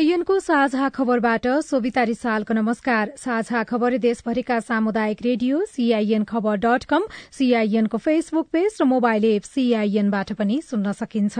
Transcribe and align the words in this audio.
सीआईएनको 0.00 0.38
साझा 0.40 0.88
खबरबाट 0.88 1.46
सोभिता 1.60 2.02
रिसालको 2.02 2.54
नमस्कार। 2.54 3.10
साझा 3.16 3.62
खबर 3.62 3.96
देशभरिका 3.98 4.58
सामुदायिक 4.60 5.18
रेडियो 5.22 5.64
सीआईएन 5.66 6.22
खबर 6.24 6.56
डट 6.56 6.84
कम 6.88 7.02
सीआईएनको 7.30 7.98
फेसबुक 7.98 8.46
पेज 8.48 8.76
र 8.80 8.84
मोबाइल 8.86 9.24
एप 9.26 9.42
सीआईएनबाट 9.44 10.32
पनि 10.32 10.60
सुन्न 10.64 10.92
सकिन्छ। 10.92 11.36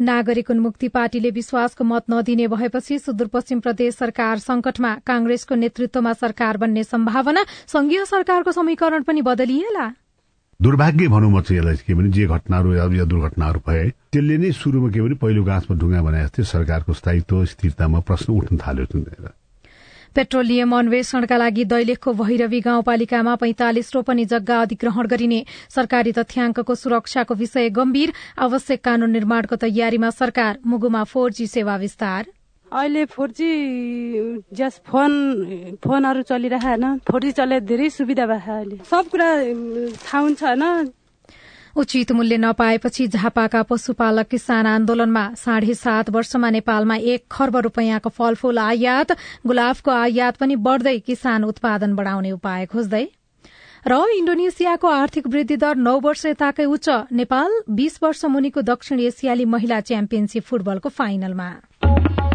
नागरिक 0.00 0.50
उन्मुक्ति 0.50 0.88
पार्टीले 0.88 1.30
विश्वासको 1.30 1.84
मत 1.84 2.04
नदिने 2.10 2.48
भएपछि 2.48 2.98
सुदूरपश्चिम 2.98 3.60
प्रदेश 3.60 3.94
सरकार 3.94 4.38
संकटमा 4.40 4.94
कांग्रेसको 5.06 5.54
नेतृत्वमा 5.54 6.12
सरकार 6.20 6.56
बन्ने 6.56 6.84
सम्भावना 6.84 7.44
संघीय 7.66 8.04
सरकारको 8.04 8.52
समीकरण 8.52 9.02
पनि 9.02 9.22
बदलिएला। 9.22 9.88
दुर्भाग्य 10.60 11.06
भनौँ 11.08 11.30
म 11.30 11.40
चाहिँ 11.40 11.58
यसलाई 11.58 11.76
के 11.86 11.94
भने 11.94 12.10
जे 12.10 12.26
घटनाहरू 12.26 12.72
या 12.74 13.04
दुर्घटनाहरू 13.06 13.60
भए 13.62 13.88
त्यसले 14.10 14.36
नै 14.42 14.50
सुरुमा 14.58 14.88
के 14.90 15.00
भने 15.00 15.14
पहिलो 15.14 15.42
गाँसमा 15.46 15.74
ढुङ्गा 15.78 16.02
बनाए 16.02 16.22
जस्तै 16.26 16.42
सरकारको 16.50 16.92
स्थायित्व 16.98 17.44
स्थिरतामा 17.46 18.00
प्रश्न 18.02 18.32
उठ्न 18.34 18.56
थाल्यो 18.58 19.30
पेट्रोलियम 20.18 20.74
अन्वेषणका 20.78 21.36
लागि 21.38 21.64
दैलेखको 21.70 22.12
भैरवी 22.12 22.60
गाउँपालिकामा 22.66 23.34
पैंतालिस 23.38 23.94
रोपनी 23.94 24.24
जग्गा 24.34 24.60
अधिग्रहण 24.62 25.06
गरिने 25.06 25.40
सरकारी 25.70 26.12
तथ्याङ्कको 26.18 26.74
सुरक्षाको 26.74 27.34
विषय 27.38 27.68
गम्भीर 27.78 28.12
आवश्यक 28.42 28.84
कानून 28.84 29.14
निर्माणको 29.14 29.56
तयारीमा 29.62 30.10
सरकार 30.10 30.58
मुगुमा 30.66 31.04
फोर 31.06 31.30
जी 31.38 31.46
सेवा 31.46 31.76
विस्तार। 31.86 32.26
अहिले 32.72 33.04
फोर 33.04 33.30
जी 33.30 34.42
जस 34.52 34.80
फोन 34.86 35.12
फोनहरू 35.84 36.22
चलिरहेन। 36.22 36.84
फोर 37.08 37.22
जी 37.22 37.32
चले 37.32 37.60
धेरै 37.60 37.88
सुविधा 37.90 38.26
भयो 38.26 38.52
अहिले। 38.54 38.76
सब 38.90 39.08
कुरा 39.08 39.28
थाहा 40.04 40.18
हुन्छ 40.18 40.42
होइन? 40.44 40.92
उचित 41.76 42.12
मूल्य 42.12 42.36
नपाएपछि 42.36 43.06
झापाका 43.08 43.62
पशुपालक 43.62 44.26
किसान 44.28 44.66
आन्दोलनमा 44.66 45.24
साढे 45.34 45.74
सात 45.74 46.10
वर्षमा 46.10 46.50
नेपालमा 46.50 46.96
एक 46.96 47.24
खर्ब 47.30 47.56
रूपियाँको 47.56 48.10
फलफूल 48.10 48.58
आयात 48.58 49.12
गुलाबको 49.46 49.90
आयात 49.90 50.36
पनि 50.36 50.56
बढ़दै 50.58 50.98
किसान 51.06 51.44
उत्पादन 51.44 51.94
बढ़ाउने 51.94 52.30
उपाय 52.32 52.66
खोज्दै। 52.66 53.06
र 53.86 53.94
इण्डोनेसियाको 54.10 54.88
आर्थिक 54.88 55.26
वृद्धि 55.26 55.56
दर 55.56 55.76
नौ 55.78 55.98
वर्ष 56.00 56.26
यताकै 56.26 56.64
उच्च। 56.66 56.88
नेपाल 57.12 57.50
बीस 57.70 57.98
वर्ष 58.02 58.24
मुनिको 58.24 58.60
दक्षिण 58.62 59.00
एसियाली 59.00 59.44
महिला 59.44 59.80
च्याम्पियनशीप 59.80 60.42
फुटबलको 60.42 60.88
फाइनलमा। 60.88 61.48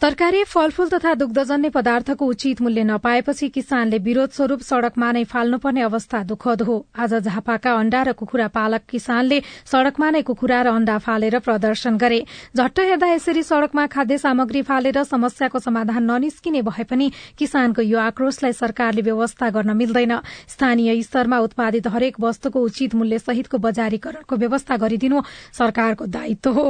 तरकारी 0.00 0.42
फलफूल 0.44 0.88
तथा 0.88 1.12
दुग्धजन्य 1.14 1.68
पदार्थको 1.70 2.26
उचित 2.26 2.60
मूल्य 2.62 2.82
नपाएपछि 2.84 3.48
किसानले 3.48 3.98
विरोध 3.98 4.30
स्वरूप 4.30 4.60
सड़कमा 4.60 5.10
नै 5.12 5.24
फाल्नुपर्ने 5.24 5.82
अवस्था 5.82 6.22
दुखद 6.22 6.62
हो। 6.62 6.76
आज 6.96 7.14
झापाका 7.16 7.72
अण्डा 7.74 8.02
र 8.02 8.12
कुखुरा 8.14 8.46
पालक 8.48 8.82
किसानले 8.90 9.42
सड़कमा 9.66 10.10
नै 10.10 10.22
कुखुरा 10.22 10.62
र 10.62 10.68
अण्डा 10.70 10.98
फालेर 10.98 11.38
प्रदर्शन 11.40 11.96
गरे। 11.98 12.22
झट्ट 12.54 12.80
हेर्दा 12.80 13.06
यसरी 13.08 13.42
सड़कमा 13.42 13.86
खाद्य 13.88 14.18
सामग्री 14.18 14.62
फालेर 14.62 15.02
समस्याको 15.02 15.58
समाधान 15.58 16.02
ननिस्किने 16.04 16.62
भए 16.62 16.84
पनि 16.86 17.10
किसानको 17.34 17.82
यो 17.82 17.98
आक्रोशलाई 17.98 18.52
सरकारले 18.54 19.02
व्यवस्था 19.02 19.50
गर्न 19.50 19.76
मिल्दैन। 19.76 20.18
स्थानीय 20.48 21.02
स्तरमा 21.02 21.38
उत्पादित 21.42 21.86
हरेक 21.90 22.20
वस्तुको 22.20 22.62
उचित 22.62 22.94
मूल्य 22.94 23.18
सहितको 23.20 23.58
बजारीकरणको 23.58 24.36
व्यवस्था 24.38 24.76
गरिदिनु 24.78 25.22
सरकारको 25.52 26.06
दायित्व 26.08 26.52
हो। 26.52 26.68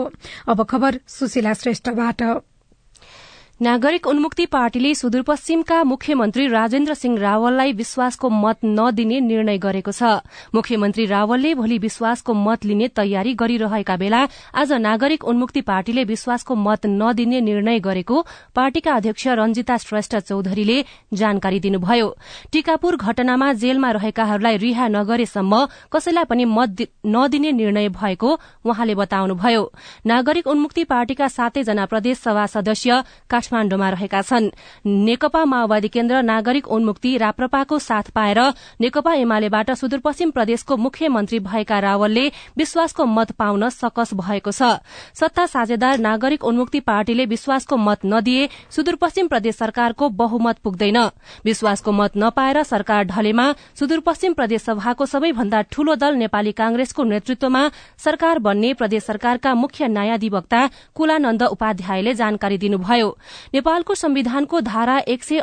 अब 0.49 0.65
खबर 0.65 1.01
सुशीला 1.07 1.53
श्रेष्ठबाट। 1.55 2.23
नागरिक 3.61 4.07
उन्मुक्ति 4.07 4.45
पार्टीले 4.47 4.95
सुदूरपश्चिमका 4.95 5.83
मुख्यमन्त्री 5.85 6.47
राजेन्द्र 6.49 6.95
सिंह 6.95 7.19
रावललाई 7.19 7.73
विश्वासको 7.73 8.29
मत 8.31 8.59
नदिने 8.65 9.19
निर्णय 9.21 9.59
गरेको 9.59 9.93
छ। 9.93 10.23
मुख्यमन्त्री 10.55 11.07
रावलले 11.07 11.55
भोलि 11.55 11.79
विश्वासको 11.79 12.35
मत 12.35 12.65
लिने 12.65 12.89
तयारी 12.95 13.33
गरिरहेका 13.35 13.97
बेला 13.99 14.21
आज 14.55 14.73
नागरिक 14.79 15.25
उन्मुक्ति 15.25 15.61
पार्टीले 15.63 16.05
विश्वासको 16.05 16.55
मत 16.57 16.87
नदिने 16.87 17.41
निर्णय 17.41 17.79
गरेको 17.81 18.23
पार्टीका 18.55 18.95
अध्यक्ष 18.95 19.27
रंजिता 19.35 19.77
श्रेष्ठ 19.79 20.17
चौधरीले 20.21 20.79
जानकारी 21.13 21.61
दिनुभयो। 21.61 22.15
टीकापुर 22.53 22.97
घटनामा 22.97 23.53
जेलमा 23.59 23.91
रहेकाहरूलाई 23.91 24.57
रिहा 24.57 24.89
नगरेसम्म 24.89 25.67
कसैलाई 25.93 26.31
पनि 26.31 26.45
मत 26.47 26.87
नदिने 27.11 27.53
निर्णय 27.59 27.89
भएको 27.91 28.39
उहाँले 28.65 28.95
बताउनुभयो। 28.95 29.63
नागरिक 30.07 30.47
उन्मुक्ति 30.47 30.85
पार्टीका 30.87 31.29
सातैजना 31.29 31.87
प्रदेश 31.87 32.19
सभा 32.21 32.47
सदस्य 32.55 33.03
काठमाण्डुमा 33.49 33.89
रहेका 33.91 34.21
छन्। 34.23 34.51
नेकपा 34.85 35.45
माओवादी 35.45 35.89
केन्द्र 35.89 36.23
नागरिक 36.23 36.69
उन्मुक्ति 36.69 37.17
राप्रपाको 37.19 37.79
साथ 37.81 38.11
पाएर 38.13 38.41
नेकपा 38.81 39.13
एमालेबाट 39.15 39.71
सुदूरपश्चिम 39.73 40.31
प्रदेशको 40.31 40.77
मुख्यमन्त्री 40.77 41.39
भएका 41.41 41.79
रावलले 41.81 42.27
विश्वासको 42.57 43.05
मत 43.07 43.33
पाउन 43.33 43.69
सकस 43.71 44.15
भएको 44.15 44.53
छ। 44.53 44.85
सत्ता 45.15 45.47
साझेदार 45.49 45.99
नागरिक 45.99 46.45
उन्मुक्ति 46.45 46.81
पार्टीले 46.83 47.25
विश्वासको 47.27 47.77
मत 47.79 48.05
नदिए 48.05 48.49
सुदूरपश्चिम 48.71 49.29
प्रदेश 49.29 49.57
सरकारको 49.57 50.09
बहुमत 50.11 50.59
पुग्दैन। 50.65 50.99
विश्वासको 51.45 51.93
मत 51.93 52.17
नपाएर 52.17 52.63
सरकार 52.65 53.05
ढलेमा 53.07 53.47
सुदूरपश्चिम 53.75 54.33
प्रदेश 54.35 54.63
सभाको 54.63 55.07
सबैभन्दा 55.07 55.63
ठूलो 55.73 55.95
दल 55.97 56.15
नेपाली 56.19 56.53
कांग्रेसको 56.53 57.05
नेतृत्वमा 57.05 57.63
सरकार 57.99 58.39
बन्ने 58.39 58.73
प्रदेश 58.75 59.05
सरकारका 59.05 59.55
मुख्य 59.55 59.89
न्यायाधिवक्ता 59.89 60.61
कुलानन्द 60.95 61.43
उपाध्यायले 61.49 62.15
जानकारी 62.15 62.59
दिनुभयो। 62.59 63.09
नेपालको 63.55 63.95
संविधानको 63.95 64.61
धारा 64.61 64.99
एक 64.99 65.25
सय 65.25 65.43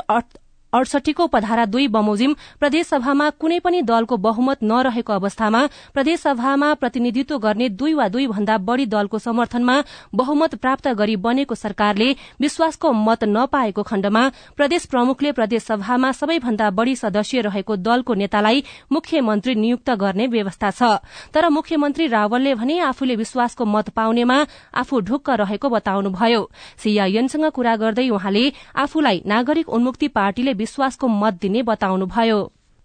अडसठीको 0.75 1.23
उपधारा 1.23 1.65
दुई 1.67 1.87
बमोजिम 1.89 2.33
प्रदेशसभामा 2.59 3.29
कुनै 3.41 3.59
पनि 3.65 3.81
दलको 3.83 4.17
बहुमत 4.19 4.63
नरहेको 4.63 5.13
अवस्थामा 5.13 5.61
प्रदेशसभामा 5.93 6.73
प्रतिनिधित्व 6.75 7.37
गर्ने 7.39 7.69
दुई 7.79 7.93
वा 7.93 8.07
दुई 8.09 8.27
भन्दा 8.27 8.57
बढ़ी 8.67 8.85
दलको 8.87 9.19
समर्थनमा 9.19 9.75
बहुमत 10.15 10.55
प्राप्त 10.57 10.87
गरी 10.99 11.15
बनेको 11.25 11.55
सरकारले 11.55 12.09
विश्वासको 12.41 12.91
मत 13.01 13.23
नपाएको 13.29 13.83
खण्डमा 13.85 14.23
प्रदेश 14.57 14.85
प्रमुखले 14.91 15.31
प्रदेशसभामा 15.37 16.11
सबैभन्दा 16.13 16.69
बढ़ी 16.71 16.95
सदस्य 16.95 17.41
रहेको 17.41 17.75
दलको 17.85 18.13
नेतालाई 18.15 18.63
मुख्यमन्त्री 18.91 19.55
नियुक्त 19.55 19.89
गर्ने 19.95 20.27
व्यवस्था 20.27 20.71
छ। 20.71 20.99
तर 21.33 21.49
मुख्यमन्त्री 21.49 22.07
रावलले 22.07 22.53
भने 22.55 22.79
आफूले 22.81 23.15
विश्वासको 23.15 23.65
मत 23.65 23.89
पाउनेमा 23.95 24.37
आफू 24.75 24.99
ढुक्क 25.07 25.29
रहेको 25.41 25.69
बताउनुभयो। 25.69 26.41
सीआईएनसँग 26.77 27.45
कुरा 27.55 27.75
गर्दै 27.75 28.07
उहाँले 28.09 28.43
आफूलाई 28.75 29.21
नागरिक 29.25 29.69
उन्मुक्ति 29.69 30.07
पार्टीले 30.09 30.53
विश्वासको 30.65 31.07
मत 31.21 31.33
दिने 31.41 31.63
बताउनुभयो। 31.63 32.41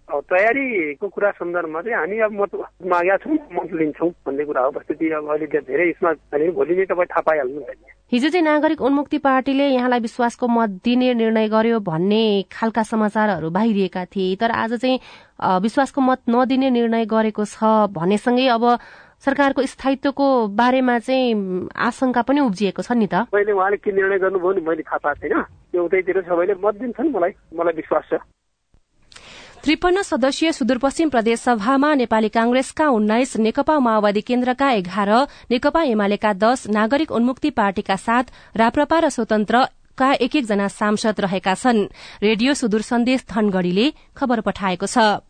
तयारीको 0.09 1.09
कुरा 1.09 1.31
सन्दर्भमा 1.31 1.81
चाहिँ 1.81 1.97
हामी 1.97 2.19
अब 2.27 2.33
मत 2.35 2.55
मागेका 2.83 3.17
छौँ 3.23 3.35
मत 3.55 3.73
लिन्छौँ 3.73 4.11
भन्ने 4.27 4.45
कुरा 4.45 4.63
हो। 4.63 4.71
स्थिति 4.83 5.07
अब 5.15 5.31
अहिले 5.31 5.47
धेरै 5.47 5.87
यसमा 5.89 6.11
भोलि 6.51 6.75
नै 6.77 6.85
तपाईँ 6.85 7.07
थाहा 7.07 7.23
पाइहाल्नु 7.23 7.61
हिजो 8.13 8.29
चाहिँ 8.29 8.45
नागरिक 8.45 8.81
उन्मुक्ति 8.83 9.19
पार्टीले 9.23 9.67
यहाँलाई 9.71 10.01
विश्वासको 10.01 10.47
मत 10.51 10.71
दिने 10.85 11.13
निर्णय 11.15 11.49
गर्यो 11.49 11.79
भन्ने 11.79 12.23
खालका 12.51 12.83
समाचारहरू 12.83 13.51
बाहिरिएका 13.55 14.05
थिए। 14.11 14.35
तर 14.37 14.51
आज 14.51 14.75
चाहिँ 14.75 14.99
विश्वासको 15.63 16.01
मत 16.03 16.21
नदिने 16.29 16.71
निर्णय 16.71 17.05
गरेको 17.07 17.45
छ 17.47 17.87
भन्नेसँगै 17.95 18.47
अब 18.51 18.65
सरकारको 19.23 19.61
स्थायित्वको 19.67 20.27
बारेमा 20.57 20.99
चाहिँ 20.99 21.69
आशंका 21.77 22.23
पनि 22.23 22.41
उब्जिएको 22.41 22.83
छ 22.83 22.93
नि 22.97 23.07
त। 23.07 23.29
मैले 23.29 23.53
उहाँले 23.53 23.77
के 23.77 23.93
निर्णय 23.93 24.19
गर्नुभयो 24.19 24.53
नि 24.53 24.61
मैले 24.65 24.83
थाहा 24.83 24.99
पाएको 25.05 25.29
छैन। 25.29 25.43
त्यो 25.71 25.85
उतैतिर 25.85 26.21
सबैले 26.25 26.55
मत 26.57 26.75
दिन्छन् 26.81 27.13
मलाई 27.13 27.33
मलाई 27.53 27.75
विश्वास 27.77 28.05
छ। 28.11 28.23
त्रिपन्न 29.61 30.03
सदस्यीय 30.03 30.53
सुदूरपश्चिम 30.57 31.09
प्रदेश 31.13 31.41
सभामा 31.41 31.91
नेपाली 32.01 32.29
कांग्रेसका 32.33 32.87
उन्नाइस 32.89 33.37
नेकपा 33.45 33.79
माओवादी 33.79 34.21
केन्द्रका 34.25 34.71
एघार 34.73 35.11
नेकपा 35.53 35.83
एमालेका 35.85 36.33
दश 36.33 36.73
नागरिक 36.73 37.13
उन्मुक्ति 37.13 37.51
पार्टीका 37.53 37.97
सात 37.97 38.57
राप्रपा 38.57 38.99
र 38.99 39.09
स्वतन्त्रका 39.13 40.09
एक 40.17 40.37
एकजना 40.37 40.69
सांसद 40.71 41.21
रहेका 41.21 41.55
छन्। 41.55 41.93
रेडियो 42.25 42.55
सुदूर 42.57 42.83
सन्देश 42.83 43.29
धनगढ़ीले 43.29 43.87
खबर 44.17 44.41
पठाएको 44.41 44.87
छ। 44.89 45.21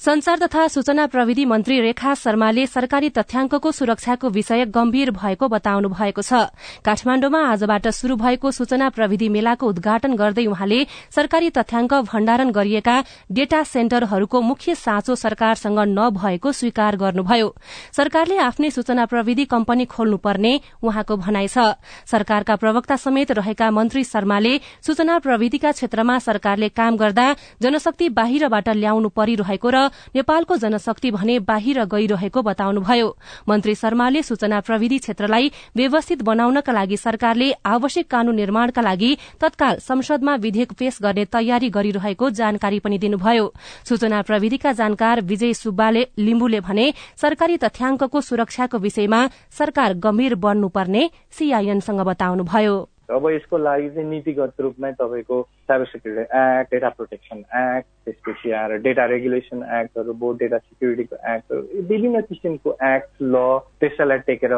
संचार 0.00 0.38
तथा 0.38 0.66
सूचना 0.68 1.06
प्रविधि 1.06 1.44
मन्त्री 1.44 1.80
रेखा 1.80 2.12
शर्माले 2.14 2.66
सरकारी 2.66 3.08
तथ्याङ्कको 3.10 3.70
सुरक्षाको 3.72 4.28
विषय 4.30 4.64
गम्भीर 4.66 5.10
भएको 5.10 5.48
बताउनु 5.48 5.88
भएको 5.90 6.22
छ। 6.22 6.46
काठमाण्डुमा 6.86 7.40
आजबाट 7.44 7.88
शुरू 7.90 8.16
भएको 8.16 8.50
सूचना 8.50 8.88
प्रविधि 8.94 9.28
मेलाको 9.28 9.66
उद्घाटन 9.66 10.14
गर्दै 10.14 10.44
उहाँले 10.46 10.86
सरकारी 11.10 11.50
तथ्याङ्क 11.50 11.94
भण्डारण 12.06 12.50
गरिएका 12.50 12.94
डेटा 13.26 13.62
सेन्टरहरूको 13.64 14.40
मुख्य 14.40 14.74
साँचो 14.76 15.14
सरकारसँग 15.16 15.78
नभएको 15.90 16.52
स्वीकार 16.52 16.96
गर्नुभयो। 16.96 17.48
सरकारले 17.90 18.38
आफ्नै 18.38 18.70
सूचना 18.70 19.06
प्रविधि 19.10 19.44
कम्पनी 19.50 19.84
खोल्नुपर्ने 19.90 20.54
उहाँको 20.78 21.16
भनाइ 21.18 21.48
छ। 21.48 21.74
सरकारका 22.06 22.56
प्रवक्ता 22.56 22.96
समेत 22.98 23.32
रहेका 23.34 23.70
मन्त्री 23.74 24.04
शर्माले 24.04 24.54
सूचना 24.86 25.18
प्रविधिका 25.18 25.72
क्षेत्रमा 25.72 26.18
सरकारले 26.22 26.68
काम 26.70 26.96
गर्दा 26.96 27.26
जनशक्ति 27.62 28.08
बाहिरबाट 28.14 28.68
ल्याउनु 28.78 29.08
परिरहेको 29.10 29.70
र 29.70 29.87
नेपालको 30.14 30.56
जनशक्ति 30.56 31.10
भने 31.10 31.38
बाहिर 31.40 31.84
गइरहेको 31.84 32.42
बताउनुभयो। 32.42 33.16
मन्त्री 33.48 33.74
शर्माले 33.74 34.22
सूचना 34.22 34.60
प्रविधि 34.60 34.98
क्षेत्रलाई 34.98 35.50
व्यवस्थित 35.76 36.22
बनाउनका 36.22 36.72
लागि 36.72 36.96
सरकारले 36.96 37.52
आवश्यक 37.66 38.10
कानून 38.10 38.36
निर्माणका 38.36 38.82
लागि 38.82 39.16
तत्काल 39.40 39.78
संसदमा 39.78 40.34
विधेयक 40.36 40.72
पेश 40.72 40.98
गर्ने 41.02 41.24
तयारी 41.24 41.68
गरिरहेको 41.70 42.30
जानकारी 42.30 42.78
पनि 42.78 42.98
दिनुभयो। 42.98 43.52
सूचना 43.88 44.22
प्रविधिका 44.22 44.72
जानकार 44.72 45.20
विजय 45.20 45.52
सुब्बाले 45.54 46.06
लिम्बुले 46.18 46.60
भने 46.60 46.92
सरकारी 47.16 47.56
तथ्याङ्कको 47.56 48.20
सुरक्षाको 48.20 48.78
विषयमा 48.78 49.26
सरकार 49.58 49.94
गम्भीर 49.94 50.34
बन्नुपर्ने 50.34 51.10
सीआईएनसँग 51.30 52.00
बताउनुभयो। 52.00 52.76
अब 53.10 53.28
यसको 53.30 53.58
लागि 53.58 53.88
चाहिँ 53.90 54.08
नीतिगत 54.08 54.60
रूपमै 54.60 54.92
तपाईँको 54.92 55.36
cyber 55.68 55.84
security 55.84 56.22
act 56.22 56.70
data 56.70 56.88
protection 56.88 57.38
act 57.38 57.86
त्यसपछि 58.04 58.50
आएर 58.52 58.76
डेटा 58.78 59.04
रेगुलेसन 59.04 59.62
एक्टहरू 59.80 60.12
बोर्ड 60.14 60.38
डेटा 60.38 60.58
सिक्युरिटीको 60.58 61.16
एक्टहरू 61.34 61.82
विभिन्न 61.88 62.20
किसिमको 62.20 62.76
एक्ट 62.84 63.22
ल 63.22 63.58
त्यसैलाई 63.80 64.18
टेकेर 64.18 64.54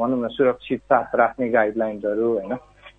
भनौँ 0.00 0.24
न 0.24 0.28
सुरक्षित 0.28 0.80
साथ 0.82 1.14
राख्ने 1.14 1.48
गाइडलाइन्सहरू 1.48 2.32
होइन? 2.32 2.54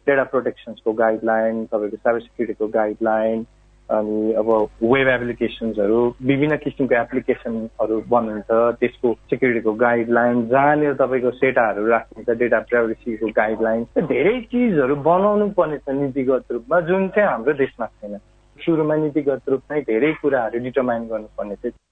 डेटा 0.08 0.24
प्रोटेक्सन्सको 0.24 0.94
गाइडलाइन 0.94 1.66
तपाईँको 1.66 1.98
साइबर 1.98 2.20
सेक्युरिटीको 2.20 2.68
गाइडलाइन 2.68 3.46
अनि 3.90 4.34
अब 4.34 4.50
वेब 4.84 5.08
एप्लिकेसन्सहरू 5.08 6.00
विभिन्न 6.22 6.56
किसिमको 6.58 6.96
एप्लिकेसनहरू 6.96 8.02
बनिन्छ 8.10 8.52
त्यसको 8.80 9.14
सेक्युरिटीको 9.30 9.74
गाइडलाइन 9.74 10.46
जहाँनिर 10.48 10.94
तपाईँको 10.94 11.30
डेटाहरू 11.30 11.88
राखिन्छ 11.88 12.38
डेटा 12.40 12.60
प्राइभेसीको 12.60 13.28
गाइडलाइन 13.38 13.86
धेरै 14.08 14.40
चिजहरू 14.52 14.96
बनाउनु 15.08 15.50
पर्ने 15.58 15.78
छ 15.78 15.96
नीतिगत 16.00 16.52
रूपमा 16.52 16.80
जुन 16.92 17.08
चाहिँ 17.08 17.30
हाम्रो 17.30 17.54
देशमा 17.54 17.86
छैन। 17.86 18.18
सुरुमा 18.60 18.96
नीतिगत 18.96 19.50
रूपमै 19.50 19.82
धेरै 19.82 20.14
कुराहरू 20.22 20.60
डिटर्माइन 20.60 21.08
गर्नुपर्ने 21.08 21.56
थियो 21.56 21.87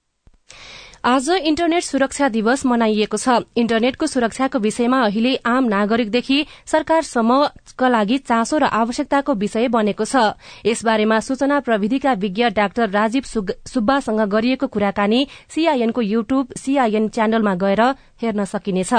आज 1.05 1.29
इन्टरनेट 1.29 1.83
सुरक्षा 1.83 2.27
दिवस 2.29 2.65
मनाइएको 2.65 3.17
छ। 3.17 3.33
इन्टरनेटको 3.55 4.07
सुरक्षाको 4.07 4.59
विषयमा 4.59 5.01
अहिले 5.05 5.33
आम 5.45 5.63
नागरिकदेखि 5.65 6.37
सरकारसम्मका 6.65 7.87
लागि 7.87 8.17
चासो 8.25 8.57
र 8.57 8.63
आवश्यकताको 8.73 9.33
विषय 9.35 9.67
बनेको 9.69 10.05
छ। 10.05 10.33
यसबारेमा 10.65 11.19
सूचना 11.21 11.59
प्रविधिका 11.61 12.13
विज्ञ 12.17 12.49
डाक्टर 12.57 12.89
राजीव 12.89 13.23
सुब्बासँग 13.69 14.21
गरिएको 14.33 14.67
कुराकानी 14.67 15.21
सीआईएनको 15.53 16.01
युट्युब 16.03 16.57
सीआईएन 16.57 17.07
च्यानलमा 17.13 17.53
गएर 17.61 17.81
हेर्न 18.21 18.45
सकिनेछ। 18.47 18.93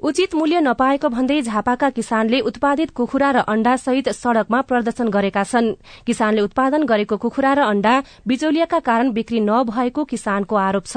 उचित 0.00 0.34
मूल्य 0.34 0.60
नपाएको 0.60 1.08
भन्दै 1.08 1.40
झापाका 1.42 1.88
किसानले 1.90 2.38
उत्पादित 2.40 2.90
कुखुरा 2.90 3.30
र 3.30 3.38
अण्डा 3.44 3.74
सहित 3.76 4.08
सड़कमा 4.10 4.60
प्रदर्शन 4.62 5.08
गरेका 5.08 5.42
छन्। 5.44 5.66
किसानले 6.06 6.40
उत्पादन 6.40 6.84
गरेको 6.88 7.16
कुखुरा 7.16 7.52
र 7.52 7.60
अण्डा 7.62 7.94
बिचौलियाका 8.24 8.78
कारण 8.80 9.10
बिक्री 9.12 9.40
नभएको 9.40 10.04
किसानको 10.04 10.56
आरोप 10.58 10.84
छ। 10.86 10.96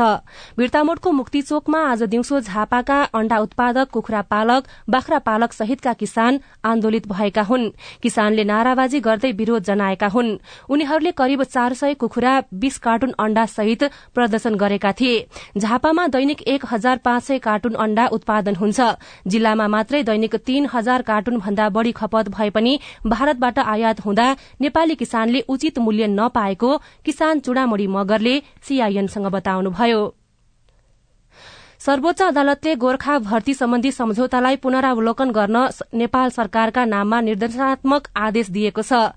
बिर्तामोडको 0.56 1.12
मुक्ति 1.12 1.42
चोकमा 1.44 1.80
आज 1.86 2.04
दिउँसो 2.06 2.40
झापाका 2.40 3.02
अण्डा 3.12 3.38
उत्पादक 3.40 3.90
कुखुरा 3.92 4.22
पालक 4.24 4.64
बाख्रा 4.88 5.20
पालक 5.20 5.52
सहितका 5.52 5.94
किसान 5.94 6.40
आन्दोलित 6.64 7.08
भएका 7.08 7.44
हुन्। 7.44 7.70
किसानले 8.00 8.44
नाराबाजी 8.46 9.00
गर्दै 9.02 9.32
विरोध 9.34 9.64
जनाएका 9.66 10.08
हुन्। 10.08 10.32
उनीहरूले 10.70 11.12
करिब 11.12 11.44
चार 11.44 11.74
सय 11.74 11.94
कुखुरा 12.00 12.40
बीस 12.56 12.78
कार्टुन 12.80 13.14
अण्डा 13.20 13.46
सहित 13.52 13.84
प्रदर्शन 14.16 14.56
गरेका 14.56 14.92
थिए। 14.96 15.28
झापामा 15.60 16.08
दैनिक 16.08 16.48
एक 16.48 16.66
हजार 16.72 16.98
पाँच 17.04 17.24
सय 17.24 17.40
कार्टुन 17.42 17.74
अण्डा 17.76 18.08
उत्पादन 18.10 18.56
हुन्छ। 18.56 18.92
जिल्लामा 19.28 19.68
मात्रै 19.68 20.04
दैनिक 20.04 20.36
तीन 20.46 20.68
हजार 20.74 21.02
कार्टुन 21.02 21.38
भन्दा 21.40 21.70
बढ़ी 21.70 21.92
खपत 21.92 22.30
भए 22.30 22.50
पनि 22.50 22.80
भारतबाट 23.06 23.60
आयात 23.60 24.06
हुँदा 24.06 24.28
नेपाली 24.62 24.96
किसानले 24.96 25.40
उचित 25.50 25.80
मूल्य 25.80 26.08
नपाएको 26.10 26.78
किसान 27.06 27.40
चुडामणी 27.40 27.88
मगरले 27.88 28.36
सीआईएनसँग 28.64 29.28
बताउनुभयो। 29.32 30.02
सर्वोच्च 31.80 32.22
अदालतले 32.22 32.76
गोर्खा 32.76 33.18
भर्ती 33.20 33.54
सम्बन्धी 33.54 33.92
सम्झौतालाई 33.92 34.56
पुनरावलोकन 34.56 35.32
गर्न 35.32 35.68
नेपाल 35.94 36.30
सरकारका 36.30 36.86
नाममा 36.86 37.20
निर्देशनात्मक 37.22 38.08
आदेश 38.16 38.50
दिएको 38.50 38.82
छ। 38.82 39.12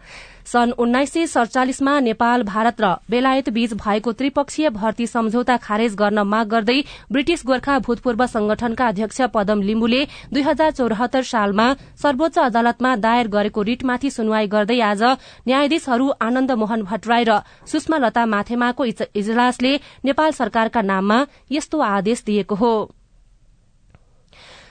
सन् 0.47 0.73
उन्नाइस 0.79 1.13
सय 1.13 1.27
सड़चालिसमा 1.27 1.99
नेपाल 2.01 2.43
भारत 2.45 2.81
र 2.81 2.95
बेलायत 3.11 3.49
बीच 3.51 3.73
भएको 3.77 4.13
त्रिपक्षीय 4.13 4.69
भर्ती 4.71 5.07
सम्झौता 5.07 5.57
खारेज 5.59 5.95
गर्न 5.95 6.19
माग 6.25 6.49
गर्दै 6.49 6.79
ब्रिटिश 7.13 7.43
गोर्खा 7.47 7.79
भूतपूर्व 7.87 8.27
संगठनका 8.27 8.87
अध्यक्ष 8.87 9.21
पदम 9.35 9.63
लिम्बुले 9.63 10.03
दुई 10.33 10.43
हजार 10.43 10.71
चौरात्तर 10.73 11.23
सालमा 11.25 11.67
सर्वोच्च 12.03 12.39
अदालतमा 12.41 12.95
दायर 13.03 13.29
गरेको 13.29 13.63
रिटमाथि 13.63 14.11
सुनवाई 14.11 14.47
गर्दै 14.49 14.81
आज 14.83 15.03
न्यायाधीशहरू 15.03 16.11
आनन्द 16.23 16.53
मोहन 16.63 16.83
भट्टराई 16.85 17.25
र 17.29 17.41
सुषमा 17.67 17.99
लता 17.99 18.27
माथेमाको 18.27 18.85
इजलासले 19.15 19.75
नेपाल 20.05 20.31
सरकारका 20.33 20.83
नाममा 20.85 21.19
यस्तो 21.51 21.81
आदेश 21.81 22.23
दिएको 22.27 22.55
हो। 22.55 22.73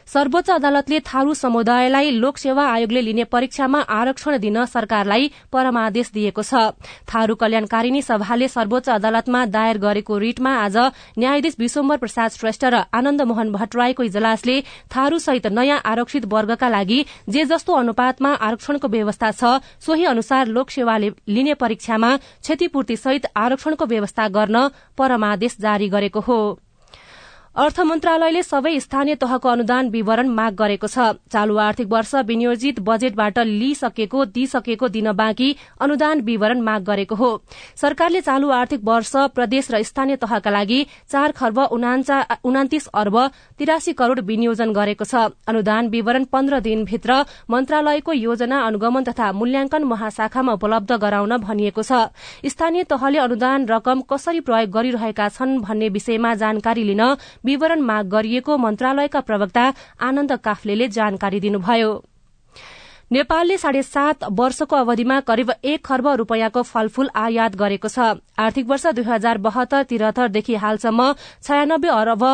सर्वोच्च 0.07 0.49
अदालतले 0.51 0.99
थारू 1.01 1.33
समुदायलाई 1.33 2.09
लोकसेवा 2.13 2.63
आयोगले 2.65 3.01
लिने 3.01 3.23
परीक्षामा 3.25 3.79
आरक्षण 3.91 4.37
दिन 4.37 4.65
सरकारलाई 4.65 5.31
परमादेश 5.51 6.11
दिएको 6.13 6.41
छ। 6.41 6.77
थारू 7.09 7.35
कल्याणकारिणी 7.35 8.01
सभाले 8.01 8.47
सर्वोच्च 8.47 8.89
अदालतमा 8.89 9.45
दायर 9.49 9.77
गरेको 9.77 10.17
रिटमा 10.19 10.51
आज 10.57 10.77
न्यायाधीश 11.17 11.55
विश्वम्बर 11.59 11.97
प्रसाद 11.97 12.31
श्रेष्ठ 12.31 12.65
र 12.65 12.83
आनन्द 12.93 13.21
मोहन 13.23 13.51
भट्टराईको 13.51 14.03
इजलासले 14.03 14.59
थारू 14.93 15.17
सहित 15.19 15.47
नयाँ 15.49 15.81
आरक्षित 15.83 16.25
वर्गका 16.29 16.69
लागि 16.69 16.99
जे 17.29 17.45
जस्तो 17.45 17.73
अनुपातमा 17.73 18.33
आरक्षणको 18.47 18.87
व्यवस्था 18.87 19.31
छ 19.31 19.57
सोही 19.81 20.05
अनुसार 20.05 20.47
लोकसेवाले 20.47 21.09
लिने 21.27 21.53
परीक्षामा 21.57 22.15
क्षतिपूर्ति 22.17 22.95
सहित 22.97 23.25
आरक्षणको 23.35 23.85
व्यवस्था 23.85 24.27
गर्न 24.37 24.67
परमादेश 24.97 25.57
जारी 25.59 25.89
गरेको 25.89 26.19
हो। 26.21 26.39
अर्थ 27.55 27.79
मन्त्रालयले 27.79 28.41
सबै 28.43 28.71
स्थानीय 28.79 29.15
तहको 29.15 29.49
अनुदान 29.49 29.89
विवरण 29.89 30.29
माग 30.29 30.55
गरेको 30.55 30.87
छ। 30.87 31.15
चालू 31.31 31.55
आर्थिक 31.57 31.87
वर्ष 31.89 32.11
विनियोजित 32.27 32.79
बजेटबाट 32.83 33.37
लिइसकेको 33.51 34.25
दिइसकेको 34.27 34.87
दिन 34.91 35.11
बाँकी 35.15 35.47
अनुदान 35.79 36.21
विवरण 36.21 36.61
माग 36.61 36.83
गरेको 36.83 37.15
हो। 37.15 37.29
सरकारले 37.81 38.21
चालू 38.21 38.49
आर्थिक 38.51 38.81
वर्ष 38.83 39.11
प्रदेश 39.31 39.71
र 39.71 39.81
स्थानीय 39.81 40.15
तहका 40.17 40.51
लागि 40.51 40.79
चार 41.07 41.31
खर्ब 41.31 41.59
उनातिस 42.43 42.87
अर्ब 42.93 43.15
तिरासी 43.55 43.93
करोड़ 43.95 44.19
विनियोजन 44.21 44.73
गरेको 44.75 45.05
छ। 45.05 45.15
अनुदान 45.47 45.87
विवरण 45.95 46.27
पन्ध्र 46.27 46.59
दिनभित्र 46.59 47.23
मन्त्रालयको 47.47 48.11
योजना 48.19 48.59
अनुगमन 48.67 49.03
तथा 49.05 49.31
मूल्याङ्कन 49.31 49.83
महाशाखामा 49.85 50.57
उपलब्ध 50.59 50.91
गराउन 50.97 51.37
भनिएको 51.39 51.87
छ। 51.87 52.11
स्थानीय 52.51 52.83
तहले 52.91 53.23
अनुदान 53.23 53.71
रकम 53.71 54.03
कसरी 54.11 54.43
प्रयोग 54.43 54.69
गरिरहेका 54.75 55.31
छन् 55.31 55.57
भन्ने 55.63 55.89
विषयमा 55.95 56.35
जानकारी 56.35 56.83
लिन 56.83 57.03
विवरण 57.45 57.81
माग 57.83 58.09
गरिएको 58.09 58.57
मन्त्रालयका 58.57 59.19
प्रवक्ता 59.21 59.65
आनन्द 60.01 60.31
काफ्लेले 60.41 60.87
जानकारी 60.89 61.39
दिनुभयो। 61.39 61.93
नेपालले 63.11 63.57
साढे 63.57 63.81
सात 63.83 64.23
वर्षको 64.31 64.75
अवधिमा 64.75 65.19
करिब 65.21 65.51
एक 65.63 65.85
खर्ब 65.85 66.07
रूपियाँको 66.19 66.61
फलफूल 66.63 67.09
आयात 67.15 67.55
गरेको 67.55 67.87
छ। 67.87 68.17
आर्थिक 68.39 68.65
वर्ष 68.67 68.85
दुई 68.95 69.05
हजार 69.05 69.37
बहत्तर 69.39 69.83
त्रिहत्तरदेखि 69.83 70.55
हालसम्म 70.57 71.13
छयानब्बे 71.43 71.89
अरब 71.91 72.25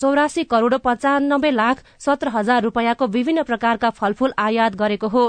चौरासी 0.00 0.42
करोड़ 0.44 0.76
पचानब्बे 0.80 1.50
लाख 1.50 1.82
सत्र 2.00 2.28
हजार 2.28 2.62
रूपियाँको 2.62 3.06
विभिन्न 3.08 3.42
प्रकारका 3.42 3.90
फलफूल 3.90 4.32
आयात 4.38 4.76
गरेको 4.76 5.08
हो। 5.08 5.24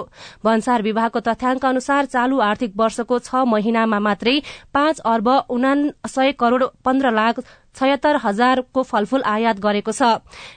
भन्सार 0.45 0.81
विभागको 0.81 1.19
तथ्याङ्क 1.21 1.65
अनुसार 1.65 2.05
चालू 2.05 2.39
आर्थिक 2.41 2.77
वर्षको 2.77 3.19
छ 3.19 3.43
महिनामा 3.47 3.99
मात्रै 3.99 4.35
पाँच 4.73 4.99
अर्ब 5.05 5.27
उनासय 5.49 6.31
करोड़ 6.39 6.63
पन्ध्र 6.85 7.11
लाख 7.11 7.39
छयत्तर 7.75 8.15
हजारको 8.23 8.83
फलफूल 8.83 9.21
आयात 9.25 9.59
गरेको 9.59 9.91
छ। 9.91 10.01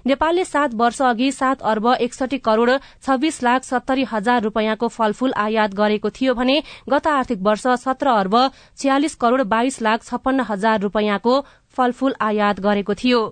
नेपालले 0.06 0.44
सात 0.44 0.75
वर्ष 0.75 1.02
अघि 1.04 1.30
सात 1.33 1.62
अर्ब 1.64 1.87
एकसठी 2.00 2.38
करोड़ 2.40 2.71
छब्बीस 3.02 3.42
लाख 3.42 3.64
सत्तरी 3.64 4.04
हजार 4.12 4.42
रूपियाँको 4.42 4.88
फलफूल 4.90 5.33
आयात 5.38 5.75
गरेको 5.75 6.11
थियो 6.11 6.35
भने 6.35 6.56
गत 6.88 7.06
आर्थिक 7.09 7.38
वर्ष 7.42 7.66
सत्र 7.85 8.09
अर्ब 8.16 8.37
छयालिस 8.78 9.14
करोड़ 9.16 9.42
बाइस 9.54 9.80
लाख 9.83 10.04
छप्पन्न 10.04 10.47
हजार 10.49 10.80
रूपियाँको 10.80 11.40
फलफूल 11.76 12.14
आयात 12.23 12.61
गरेको 12.61 12.94
थियो। 12.94 13.23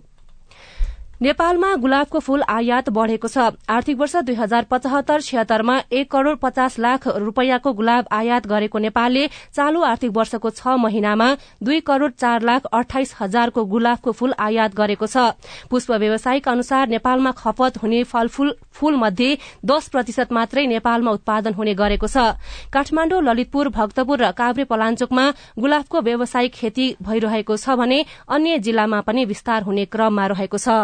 नेपालमा 1.23 1.69
गुलाबको 1.79 2.19
फूल 2.19 2.43
आयात 2.50 2.88
बढ़ेको 2.91 3.29
छ। 3.29 3.55
आर्थिक 3.71 3.97
वर्ष 3.97 4.14
दुई 4.26 4.35
हजार 4.35 4.64
पचहत्तर 4.71 5.21
छिहत्तरमा 5.23 5.76
एक 5.93 6.11
करोड़ 6.11 6.35
पचास 6.43 6.79
लाख 6.81 7.07
रूपियाँको 7.17 7.73
गुलाब 7.73 8.09
आयात 8.11 8.47
गरेको 8.49 8.79
नेपालले 8.81 9.26
चालू 9.55 9.83
आर्थिक 9.85 10.11
वर्षको 10.12 10.50
छ 10.50 10.75
महिनामा 10.83 11.29
दुई 11.62 11.79
करोड़ 11.87 12.11
चार 12.12 12.43
लाख 12.43 12.67
अठाइस 12.73 13.14
हजारको 13.21 13.64
गुलाबको 13.64 14.12
फूल 14.12 14.35
आयात 14.41 14.75
गरेको 14.75 15.07
छ। 15.07 15.38
पुष्प 15.71 15.93
व्यवसायिक 15.95 16.49
अनुसार 16.49 16.88
नेपालमा 16.88 17.31
खपत 17.38 17.79
हुने 17.83 18.02
फलफूल 18.11 18.50
फूल 18.73 18.99
मध्ये 18.99 19.31
दश 19.64 19.88
प्रतिशत 19.95 20.33
मात्रै 20.33 20.67
नेपालमा 20.75 21.11
उत्पादन 21.12 21.55
हुने 21.55 21.75
गरेको 21.76 22.07
छ। 22.09 22.35
काठमाण्डु 22.75 23.21
ललितपुर 23.23 23.69
भक्तपुर 23.71 24.19
र 24.19 24.33
काभ्रे 24.35 24.67
पलाञ्चोकमा 24.67 25.31
गुलाबको 25.61 26.02
व्यावसायिक 26.02 26.52
खेती 26.52 26.91
भइरहेको 26.99 27.57
छ 27.59 27.79
भने 27.79 28.02
अन्य 28.26 28.59
जिल्लामा 28.59 29.00
पनि 29.07 29.25
विस्तार 29.31 29.62
हुने 29.62 29.87
क्रममा 29.87 30.26
रहेको 30.35 30.59
छ। 30.59 30.83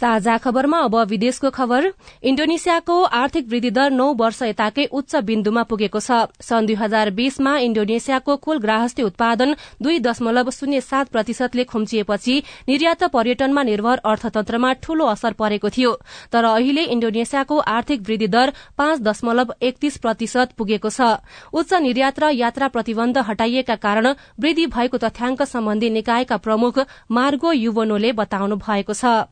साझा 0.00 0.36
खबरमा 0.38 0.78
अब 0.80 0.96
विदेशको 1.06 1.50
खबर। 1.50 1.92
इण्डोनेसियाको 2.24 2.94
आर्थिक 3.14 3.48
वृद्धि 3.48 3.70
दर 3.70 3.90
नौ 3.92 4.06
वर्ष 4.16 4.42
यताकै 4.42 4.84
उच्च 4.90 5.16
बिन्दुमा 5.22 5.62
पुगेको 5.62 6.00
छ। 6.00 6.32
सन् 6.40 6.66
दुई 6.66 6.74
हजार 6.74 7.10
बीसमा 7.12 7.52
इण्डोनेसियाको 7.60 8.36
कुल 8.38 8.58
ग्राहस्थी 8.60 9.02
उत्पादन 9.02 9.54
दुई 9.76 9.98
दशमलव 10.00 10.50
शून्य 10.50 10.80
सात 10.80 11.08
प्रतिशतले 11.12 11.64
खुम्चिएपछि 11.64 12.36
निर्यात 12.68 13.04
पर्यटनमा 13.12 13.62
निर्भर 13.62 14.00
अर्थतन्त्रमा 14.02 14.72
ठूलो 14.80 15.04
असर 15.06 15.32
परेको 15.36 15.68
थियो। 15.68 15.92
तर 16.32 16.44
अहिले 16.46 16.84
इण्डोनेसियाको 16.86 17.58
आर्थिक 17.68 18.00
वृद्धि 18.08 18.28
दर 18.28 18.52
पाँच 18.78 19.00
दशमलव 19.02 19.54
एकतीस 19.60 19.96
प्रतिशत 19.98 20.56
पुगेको 20.56 20.88
छ। 20.88 21.20
उच्च 21.52 21.72
निर्यात 21.74 22.20
र 22.20 22.32
यात्रा 22.32 22.68
प्रतिबन्ध 22.72 23.18
हटाइएका 23.28 23.76
कारण 23.76 24.06
वृद्धि 24.40 24.66
भएको 24.72 24.96
तथ्याङ्क 24.98 25.42
सम्बन्धी 25.44 25.90
निकायका 25.90 26.36
प्रमुख 26.40 26.78
मार्गो 27.10 27.52
युवनोले 27.52 28.12
बताउनु 28.16 28.56
भएको 28.58 28.94
छ। 28.94 29.28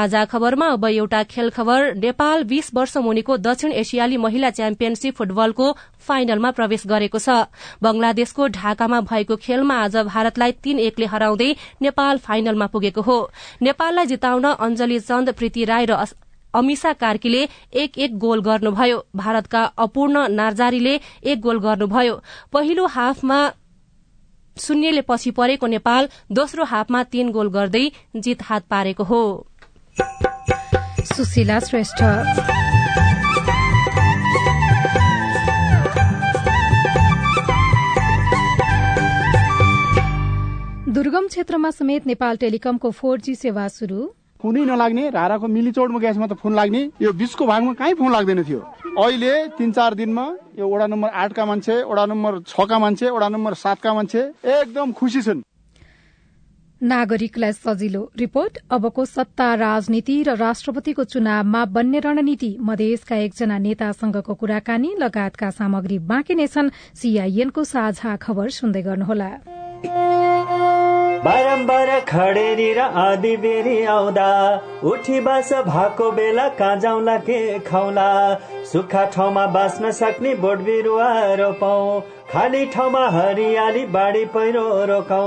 ताजा 0.00 0.24
खबरमा 0.24 0.66
अब 0.72 0.84
एउटा 0.86 1.22
खेल 1.28 1.48
खबर। 1.52 1.94
नेपाल 1.94 2.44
बीस 2.48 2.70
वर्ष 2.74 2.96
मुनिको 2.98 3.36
दक्षिण 3.38 3.72
एसियाली 3.74 4.16
महिला 4.16 4.50
च्याम्पियनशीप 4.50 5.14
फुटबलको 5.14 5.66
फाइनलमा 6.00 6.50
प्रवेश 6.56 6.86
गरेको 6.86 7.18
छ। 7.18 7.28
बंगलादेशको 7.82 8.46
ढाकामा 8.48 9.00
भएको 9.02 9.36
खेलमा 9.36 9.74
आज 9.82 9.96
भारतलाई 10.08 10.52
तीन 10.64 10.78
एकले 10.80 11.06
हराउँदै 11.06 11.50
नेपाल 11.82 12.18
फाइनलमा 12.18 12.66
पुगेको 12.72 13.02
हो। 13.02 13.18
नेपाललाई 13.60 14.06
जिताउन 14.06 14.46
अञ्जली 14.46 14.98
चन्द 15.02 15.32
प्रीति 15.36 15.64
राई 15.66 15.84
र 15.84 16.00
अमिषा 16.54 16.92
कार्कीले 16.96 17.42
एक 17.76 17.98
एक 17.98 18.16
गोल 18.18 18.40
गर्नुभयो। 18.42 19.04
भारतका 19.16 19.62
अपूर्ण 19.78 20.26
नार्जारीले 20.30 20.94
एक 21.24 21.40
गोल 21.40 21.60
गर्नुभयो। 21.60 22.20
पहिलो 22.52 22.86
हाफमा 22.88 23.40
शून्यले 24.56 25.00
पछि 25.02 25.30
परेको 25.36 25.66
नेपाल 25.66 26.08
दोस्रो 26.32 26.64
हाफमा 26.64 27.02
तीन 27.12 27.30
गोल 27.32 27.48
गर्दै 27.50 27.86
जित 28.16 28.42
हात 28.42 28.64
पारेको 28.70 29.04
हो। 29.04 29.22
सुशीला 31.10 31.58
श्रेष्ठ। 31.60 32.02
दुर्गम 40.90 41.26
क्षेत्रमा 41.26 41.70
समेत 41.70 42.06
नेपाल 42.06 42.36
टेलिकमको 42.36 42.90
फोर 42.90 43.20
जी 43.20 43.34
सेवा 43.34 43.66
शुरू 43.68 44.00
कुनै 44.40 44.64
नलाग्ने 44.64 45.08
राराको 45.10 45.46
मिलीचोडमा 45.46 45.98
ग्यासमा 45.98 46.26
त 46.26 46.32
फोन 46.40 46.54
लाग्ने 46.54 46.82
यो 47.02 47.12
बिचको 47.12 47.46
भागमा 47.46 47.72
कहीँ 47.76 47.94
फोन 47.94 48.12
लाग्दैन 48.12 48.42
थियो। 48.44 48.60
अहिले 48.98 49.32
तिन 49.56 49.70
चार 49.72 49.94
दिनमा 49.94 50.24
यो 50.58 50.64
वडा 50.66 50.86
नम्बर 50.86 51.08
आठका 51.22 51.44
मान्छे 51.44 51.76
वडा 51.84 52.04
नम्बर 52.06 52.38
छका 52.48 52.78
मान्छे 52.78 53.10
वडा 53.10 53.28
नम्बर 53.28 53.54
सातका 53.54 53.94
मान्छे 53.94 54.20
एकदम 54.56 54.92
खुसी 54.92 55.22
छन्। 55.22 55.42
नागरिकलाई 56.80 57.52
सजिलो 57.52 58.00
रिपोर्ट 58.18 58.58
अबको 58.72 59.04
सत्ता 59.04 59.48
राजनीति 59.54 60.14
र 60.22 60.34
राष्ट्रपतिको 60.36 61.04
चुनावमा 61.04 61.64
बन्ने 61.76 61.98
रणनीति 62.00 62.56
मधेसका 62.60 63.16
एकजना 63.16 63.58
नेतासँगको 63.58 64.34
कुराकानी 64.34 64.94
लगायतका 64.98 65.50
सामग्री 65.50 65.98
बाँकी 66.08 66.34
नै 66.34 66.46
छन्। 66.46 66.72
सीआईएनको 66.96 67.64
साझा 67.64 68.16
खबर 68.16 68.48
सुन्दै 68.50 68.82
गर्नुहोला। 68.82 69.30
बारम्बार 71.20 71.88
खडेरी 72.08 72.72
र 72.72 72.80
आदि 72.80 73.36
बेरी 73.36 73.78
आउँदा 73.84 74.28
उठी 74.80 75.20
बास 75.20 75.52
भएको 75.68 76.10
बेला 76.16 76.48
कहाँ 76.56 77.18
के 77.20 77.58
खाउला? 77.60 78.08
सुक्खा 78.72 79.04
ठाउँमा 79.12 79.46
बाँच्न 79.52 79.90
सक्ने 79.92 80.34
बोट 80.40 80.58
बिरुवा 80.64 81.12
रोपौ 81.36 82.00
खाली 82.32 82.66
ठाउँमा 82.72 83.08
हरियाली 83.10 83.84
बाढी 83.92 84.24
पहिरो 84.32 84.64
रोकौ। 84.86 85.26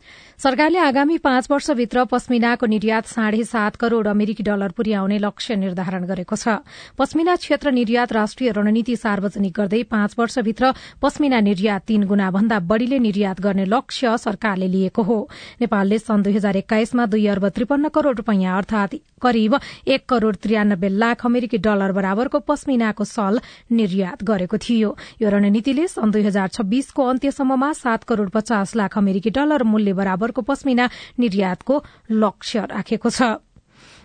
सरकारले 0.39 0.79
आगामी 0.79 1.17
पाँच 1.17 1.47
वर्षभित्र 1.51 2.03
पश्मिनाको 2.05 2.65
निर्यात 2.65 3.05
साढे 3.07 3.43
सात 3.43 3.75
करोड़ 3.75 4.07
अमेरिकी 4.07 4.43
डलर 4.43 4.71
पुर्याउने 4.71 5.17
लक्ष्य 5.19 5.55
निर्धारण 5.55 6.05
गरेको 6.05 6.35
छ। 6.35 6.57
पश्मिना 6.97 7.35
क्षेत्र 7.35 7.71
निर्यात 7.71 8.13
राष्ट्रिय 8.13 8.51
रणनीति 8.51 8.95
सार्वजनिक 8.95 9.53
गर्दै 9.53 9.83
पाँच 9.83 10.15
वर्षभित्र 10.19 10.73
पश्मिना 11.01 11.39
निर्यात 11.39 11.81
तीन 11.87 12.03
गुणा 12.07 12.31
भन्दा 12.31 12.59
बढ़ीले 12.65 12.99
निर्यात 12.99 13.41
गर्ने 13.41 13.65
लक्ष्य 13.67 14.17
सरकारले 14.17 14.67
लिएको 14.67 15.03
हो। 15.03 15.19
नेपालले 15.61 15.99
सन् 15.99 16.23
दुई 16.23 16.33
हजार 16.33 16.55
एक्काइसमा 16.57 17.05
दुई 17.05 17.27
अर्ब 17.27 17.47
त्रिपन्न 17.49 17.89
करोड़ 17.89 18.15
रूपियाँ 18.15 18.57
अर्थात 18.57 18.95
करिब 19.21 19.59
एक 19.87 20.05
करोड़ 20.09 20.35
त्रियानब्बे 20.35 20.89
लाख 20.89 21.25
अमेरिकी 21.25 21.57
डलर 21.59 21.91
बराबरको 21.91 22.39
पश्मिनाको 22.41 23.03
सल 23.05 23.39
निर्यात 23.71 24.23
गरेको 24.23 24.57
थियो। 24.57 24.95
यो 25.21 25.29
रणनीतिले 25.29 25.87
सन् 25.87 26.11
दुई 26.11 26.23
हजार 26.23 26.47
छब्बीसको 26.49 27.05
अन्त्यसम्ममा 27.05 27.71
सात 27.75 28.03
करोड़ 28.03 28.29
पचास 28.29 28.75
लाख 28.75 28.97
अमेरिकी 28.97 29.29
डलर 29.29 29.63
मूल्य 29.63 29.90
बराबरको 29.93 30.41
पश्मिना 30.41 30.89
निर्यातको 31.19 31.83
लक्ष्य 32.13 32.65
राखेको 32.71 33.09
छ। 33.09 33.21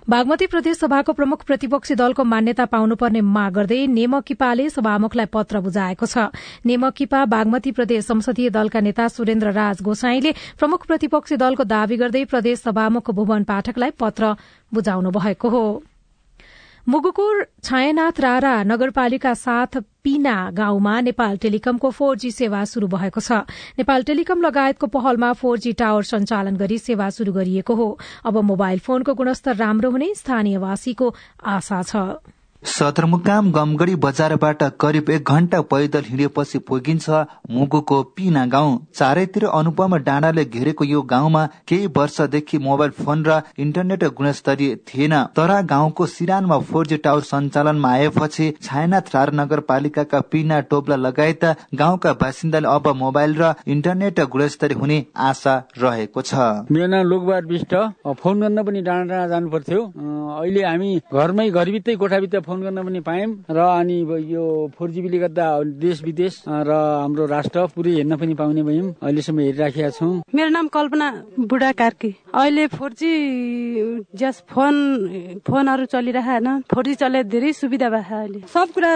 बागमती 0.08 0.46
प्रदेश 0.46 0.78
सभाको 0.78 1.12
प्रमुख 1.12 1.42
प्रतिपक्षी 1.44 1.94
दलको 1.94 2.24
मान्यता 2.24 2.64
पाउनुपर्ने 2.64 3.20
माग 3.20 3.52
गर्दै 3.52 3.87
नेमकिपाले 3.88 4.68
सभामुखलाई 4.70 5.26
पत्र 5.26 5.61
बुझाएको 5.61 6.06
छ। 6.06 6.30
नेमकिपा 6.62 7.24
बागमती 7.26 7.72
प्रदेश 7.72 8.04
संसदीय 8.06 8.50
दलका 8.50 8.80
नेता 8.80 9.08
सुरेन्द्र 9.08 9.50
राज 9.50 9.82
गोसाईले 9.82 10.32
प्रमुख 10.58 10.87
प्रतिपक्षी 10.87 11.37
दलको 11.37 11.64
दावी 11.66 11.96
गर्दै 11.96 12.24
प्रदेश 12.24 12.62
सभामुख 12.62 13.11
भुवन 13.11 13.44
पाठकलाई 13.44 13.90
पत्र 13.98 14.34
बुझाउनु 14.72 15.11
भएको 15.11 15.48
हो। 15.48 15.64
मुगुको 16.87 17.25
छायानाथ 17.66 18.20
रारा 18.20 18.62
नगरपालिका 18.62 19.33
साथ 19.35 19.77
पीना 20.05 20.35
गाउँमा 20.55 21.01
नेपाल 21.01 21.37
टेलिकमको 21.37 21.90
फोर 21.90 22.16
जी 22.16 22.31
सेवा 22.31 22.64
शुरू 22.64 22.87
भएको 22.88 23.20
छ। 23.20 23.42
नेपाल 23.75 24.03
टेलिकम 24.07 24.40
लगायतको 24.40 24.87
पहलमा 24.94 25.33
फोर 25.33 25.59
जी 25.59 25.72
टावर 25.83 26.03
सञ्चालन 26.07 26.57
गरी 26.57 26.79
सेवा 26.79 27.11
शुरू 27.11 27.33
गरिएको 27.33 27.75
हो। 27.75 27.88
अब 28.25 28.38
मोबाइल 28.38 28.79
फोनको 28.79 29.14
गुणस्तर 29.18 29.57
राम्रो 29.57 29.90
हुने 29.90 30.14
स्थानीयवासीको 30.14 31.14
आशा 31.42 31.83
छ। 31.83 31.96
सदरमुकाम 32.66 33.50
गमगढी 33.52 33.94
बजारबाट 33.96 34.62
करिब 34.81 35.11
एक 35.11 35.29
घण्टा 35.31 35.61
पैदल 35.64 36.05
हिँडेपछि 36.05 36.59
पुगिन्छ 36.61 37.09
मुगुको 37.50 38.02
पिना 38.16 38.44
गाउँ। 38.46 38.79
चारैतिर 38.94 39.44
अनुपम 39.48 39.96
डाँडाले 39.98 40.44
घेरेको 40.44 40.85
यो 40.85 41.02
गाउँमा 41.05 41.44
केही 41.68 41.87
वर्षदेखि 41.96 42.59
मोबाइल 42.59 42.90
फोन 42.98 43.24
र 43.26 43.40
इन्टरनेट 43.59 44.05
गुणस्तरीय 44.12 44.74
थिएन। 44.88 45.14
तर 45.37 45.52
गाउँको 45.64 46.07
सिरानमा 46.07 46.59
फोर 46.61 46.87
जी 46.87 46.96
टावर 46.98 47.20
सञ्चालनमा 47.22 47.90
आएपछि 47.90 48.50
छायानाथ 48.62 49.14
रार 49.14 49.33
नगरपालिकाका 49.35 50.20
पिना 50.33 50.61
टोप्ला 50.66 50.96
लगायत 50.96 51.44
गाउँका 51.74 52.12
बासिन्दाले 52.16 52.68
अब 52.68 52.88
मोबाइल 52.96 53.37
र 53.38 53.52
इन्टरनेट 53.68 54.20
गुणस्तरीय 54.26 54.79
हुने 54.79 54.98
आशा 55.29 55.57
रहेको 55.79 56.22
छ। 56.22 56.35
मेरो 56.70 56.87
नाम 56.87 57.07
लोकबहादुर 57.07 57.52
विष्ट। 57.52 57.74
फोन 58.16 58.40
गर्न 58.40 58.62
पनि 58.64 58.83
डाँडा 58.83 59.05
डाँडा 59.07 59.26
जानु 59.29 59.50
पर्थ्यो 59.50 59.81
अहिले 60.37 60.62
हामी 60.64 60.90
घरमै 61.14 61.48
घरभित्रै 61.50 61.96
कोठाभित्र 61.96 62.40
गर्न 62.62 62.82
पनि 62.84 63.00
पायौँ। 63.00 63.32
र 63.50 63.58
अनि 63.58 63.96
यो 64.32 64.44
फोर 64.78 64.90
जिबीले 64.90 65.18
गर्दा 65.18 65.46
देश 65.80 66.02
विदेश 66.02 66.42
र 66.48 66.70
हाम्रो 67.02 67.26
राष्ट्र 67.26 67.66
पुरै 67.74 67.92
हेर्न 67.92 68.16
पनि 68.16 68.34
पाउने 68.34 68.62
भयौँ। 68.62 68.94
अहिलेसम्म 69.02 69.40
हेरिराखेका 69.40 69.90
छौँ। 69.90 70.22
मेरो 70.34 70.50
नाम 70.50 70.66
कल्पना 70.68 71.08
बुढा 71.40 71.72
कार्की 71.72 72.10
अहिले 72.34 72.66
फोर 72.66 72.90
जी 72.92 73.12
जस 74.14 74.42
फोन 74.50 74.74
फोनहरू 75.46 75.84
चलिरहेन। 75.86 76.48
फोर 76.72 76.84
जी 76.84 76.94
चले 76.94 77.24
धेरै 77.24 77.52
सुविधा 77.52 77.88
भएको 77.90 78.14
अहिले। 78.16 78.40
सब 78.46 78.68
कुरा 78.74 78.92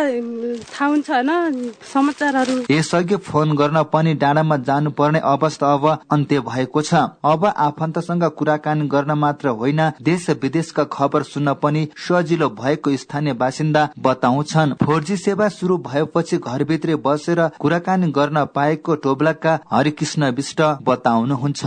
थाहा 0.70 0.86
हुन्छ 0.86 1.10
होइन 1.10 1.72
समाचारहरू। 1.92 2.54
यसअघि 2.70 3.16
फोन 3.22 3.56
गर्न 3.56 3.82
पनि 3.92 4.14
डाँडामा 4.14 4.56
जानु 4.68 4.90
पर्ने 4.90 5.18
अवस्था 5.24 5.72
अब 5.74 5.84
अन्त्य 6.10 6.40
भएको 6.40 6.82
छ। 6.82 6.94
अब 7.24 7.44
आफन्तसँग 7.46 8.24
कुराकानी 8.38 8.86
गर्न 8.88 9.12
मात्र 9.18 9.48
होइन 9.60 9.80
देश 10.02 10.28
विदेशका 10.42 10.84
खबर 10.92 11.22
सुन्न 11.22 11.54
पनि 11.62 11.86
सजिलो 11.98 12.48
भएको 12.50 12.96
स्थानीय 12.96 13.32
बासिन्दा 13.40 13.88
बताउँछन् 13.98 14.74
फोर 14.82 15.02
सेवा 15.18 15.48
शुरू 15.50 15.76
भएपछि 15.86 16.36
घरभित्रै 16.38 16.96
बसेर 17.04 17.40
कुराकानी 17.60 18.10
गर्न 18.12 18.44
पाएको 18.54 18.94
टोब्लाका 19.04 19.58
हरिकृष्ण 19.72 20.30
विष्ट 20.32 20.60
बताउनुहुन्छ। 20.82 21.64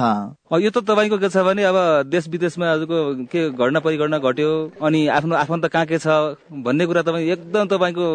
यो 0.54 0.70
त 0.70 0.86
तपाईँको 0.86 1.18
के 1.18 1.30
छ 1.30 1.42
भने 1.42 1.64
अब 1.66 1.78
देश 2.14 2.28
विदेशमा 2.30 2.66
आजको 2.72 3.26
के 3.26 3.50
घटना 3.50 3.80
परिघटना 3.80 4.18
घट्यो 4.22 4.50
अनि 4.86 5.08
आफ्नो 5.10 5.36
आफन्त 5.36 5.66
कहाँ 5.66 5.86
के 5.90 5.98
छ 5.98 6.38
भन्ने 6.62 6.86
कुरा 6.86 7.02
तपाईँ 7.02 7.30
एकदम 7.32 7.68
तपाईँको 7.68 8.06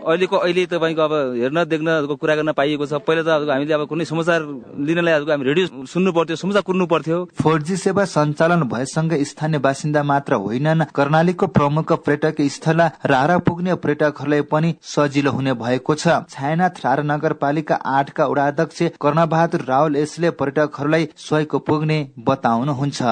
अहिलेको 0.00 0.36
अहिले 0.36 0.64
तपाईँको 0.72 1.02
अब 1.02 1.12
हेर्न 1.36 1.64
देख्न 1.68 2.16
कुरा 2.16 2.34
गर्न 2.36 2.52
पाइएको 2.52 2.86
छ। 2.86 2.96
पहिला 3.04 3.22
त 3.22 3.50
हामीले 3.50 3.74
अब 3.74 3.84
कुनै 3.88 4.04
समाचार 4.04 4.40
लिनलाई 4.80 5.12
हामी 5.28 5.44
रेडियो 5.44 5.84
सुन्नु 5.84 6.12
पर्थ्यो 6.12 6.36
समाचार 6.36 6.62
कुर्नु 6.62 6.86
पर्थ्यो 6.86 7.18
फोर 7.36 7.62
जी 7.62 7.76
सेवा 7.76 8.04
सञ्चालन 8.08 8.62
भएसँगै 8.72 9.24
स्थानीय 9.24 9.58
बासिन्दा 9.60 10.02
मात्र 10.02 10.32
होइनन्। 10.40 10.84
कर्णालीको 10.96 11.46
प्रमुख 11.52 11.92
पर्यटक 12.06 12.40
स्थल 12.48 12.80
रारा 13.04 13.38
पुग्ने 13.44 13.74
पर्यटकहरूलाई 13.84 14.42
पनि 14.48 14.74
सजिलो 14.80 15.30
हुने 15.30 15.52
भएको 15.60 15.94
छ। 15.94 16.24
छायानाथ 16.30 16.80
रारा 16.84 17.02
नगरपालिका 17.04 17.74
आठका 17.92 18.26
वडाध्यक्ष 18.26 18.82
कर्णबहादुर 19.00 19.64
रावल 19.68 19.96
यसले 19.96 20.30
पर्यटकहरूलाई 20.40 21.08
सहयोग 21.18 21.60
पुग्ने 21.82 21.98
बताउनुहुन्छ। 22.22 23.02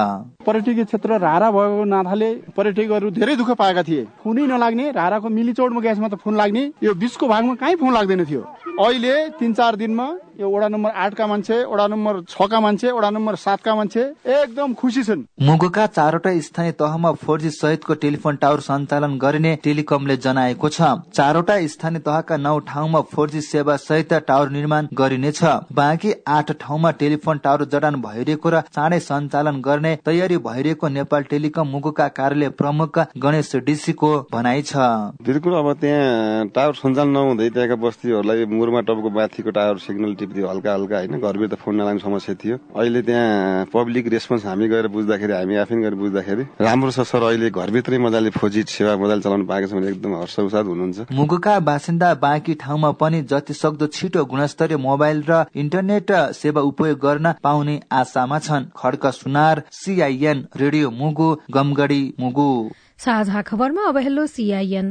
पर्यटकीय 0.47 0.83
क्षेत्र 0.87 1.19
रारा 1.19 1.51
भएको 1.51 1.83
नाथाले 1.83 2.29
पर्यटकहरू 2.55 3.09
धेरै 3.11 3.35
दुःख 3.35 3.49
पाएका 3.59 3.83
थिए। 3.83 4.03
फोनै 4.23 4.47
नलाग्ने 4.47 4.85
राराको 4.95 5.27
मिलीचौडमा 5.27 5.81
ग्यासमा 5.81 6.07
त 6.07 6.15
फोन 6.23 6.35
लाग्ने 6.39 6.63
यो 6.79 6.93
बिचको 6.95 7.27
भागमा 7.27 7.53
कहीँ 7.59 7.75
फोन 7.75 7.91
लाग्दैन 7.91 8.23
थियो। 8.23 8.41
अहिले 8.79 9.13
तिन 9.35 9.51
चार 9.59 9.75
दिनमा 9.75 10.07
यो 10.41 10.49
वडा 10.49 10.67
नम्बर 10.67 10.89
आठका 10.97 11.25
मान्छे 11.27 11.55
वडा 11.65 11.85
नम्बर 11.87 12.19
छका 12.29 12.59
मान्छे 12.59 12.91
वडा 12.91 13.09
नम्बर 13.09 13.35
सातका 13.37 13.73
मान्छे 13.75 14.01
एकदम 14.33 14.73
खुसी 14.73 15.03
छन्। 15.03 15.23
मुगुका 15.41 15.85
चारवटा 15.87 16.31
स्थानीय 16.41 16.71
तहमा 16.73 17.11
फोर 17.21 17.41
जी 17.41 17.49
सहितको 17.51 17.93
टेलिफोन 18.01 18.35
टावर 18.41 18.59
सञ्चालन 18.61 19.17
गरिने 19.21 19.51
टेलिकमले 19.63 20.15
जनाएको 20.17 20.69
छ। 20.69 20.89
चारवटा 21.13 21.57
स्थानीय 21.67 22.01
तहका 22.01 22.37
नौ 22.37 22.57
ठाउँमा 22.65 23.01
फोर 23.11 23.29
जी 23.29 23.41
सेवा 23.43 23.75
सहित 23.77 24.13
टावर 24.27 24.49
निर्माण 24.49 24.87
गरिनेछ। 24.97 25.43
बाँकी 25.73 26.13
आठ 26.29 26.51
ठाउँमा 26.57 26.91
टेलिफोन 26.97 27.37
टावर 27.43 27.65
जडान 27.69 28.01
भइरहेको 28.01 28.49
र 28.49 28.61
चाँडै 28.71 28.99
सञ्चालन 29.01 29.61
गर्ने 29.61 29.93
तयारी 30.05 30.37
भइरहेको 30.41 30.87
नेपाल 30.89 31.29
टेलिकम 31.29 31.67
मुगुका 31.67 32.07
कार्यालय 32.17 32.49
प्रमुख 32.57 32.99
गणेश 33.19 33.55
डीसीको 33.61 34.11
भनाइ 34.33 34.61
छ। 34.63 34.89
बिल्कुल 35.21 35.53
अब 35.53 35.71
त्यहाँ 35.77 36.47
टावर 36.49 36.73
सञ्चालन 36.81 37.11
नहुँदै 37.11 37.49
त्यहाँका 37.51 37.81
बस्तीहरूलाई 37.85 38.45
मुरमा 38.57 38.81
टपको 38.89 39.09
माथिको 39.11 39.51
टावर 39.51 39.77
सिग्नल 39.85 40.13
टिप्थ्यो 40.31 40.47
हल्का 40.47 40.73
हल्का 40.73 40.97
होइन 40.97 41.19
घरभित्र 41.19 41.55
फोन 41.59 41.75
नलाग्ने 41.75 41.99
समस्या 41.99 42.35
थियो। 42.35 42.57
अहिले 42.71 43.01
त्यहाँ 43.01 43.65
पब्लिक 43.73 44.07
रेस्पोन्स 44.07 44.45
हामी 44.45 44.67
गएर 44.67 44.87
बुझ्दाखेरि 44.87 45.33
हामी 45.33 45.55
आफै 45.55 45.75
गएर 45.75 45.95
बुझ्दाखेरि 45.95 46.43
राम्रो 46.61 46.91
छ 46.91 46.99
सर 47.03 47.23
अहिले 47.23 47.49
घरभित्रै 47.51 47.97
मजाले 47.99 48.29
फोजी 48.31 48.63
सेवा 48.63 48.95
मजाले 48.95 49.21
चलाउनु 49.21 49.45
पाएको 49.45 49.67
छ 49.67 49.73
भने 49.75 49.87
एकदम 49.91 50.15
हर्षसाथ 50.15 50.63
हुनुहुन्छ। 50.63 51.11
मुगुका 51.11 51.59
बासिन्दा 51.59 52.13
बाँकी 52.23 52.53
ठाउँमा 52.63 52.91
पनि 52.95 53.21
जति 53.27 53.53
सक्दो 53.53 53.87
छिटो 53.89 54.25
गुणस्तरीय 54.25 54.77
मोबाइल 54.79 55.23
र 55.29 55.45
इन्टरनेट 55.55 56.11
सेवा 56.33 56.61
उपयोग 56.63 56.99
गर्न 56.99 57.33
पाउने 57.43 57.79
आशामा 57.91 58.39
छन्। 58.39 58.71
Khadak 58.75 59.05
Sunar 59.13 59.63
CIN 59.71 60.47
radio 60.55 60.91
Mugu 60.91 61.29
Gamgadhi 61.51 62.03
Mugu. 62.19 62.49
साझा 62.97 63.41
खबरमा 63.41 63.87
अब 63.89 63.97
हेलो 63.97 64.25
सीआईएन 64.27 64.87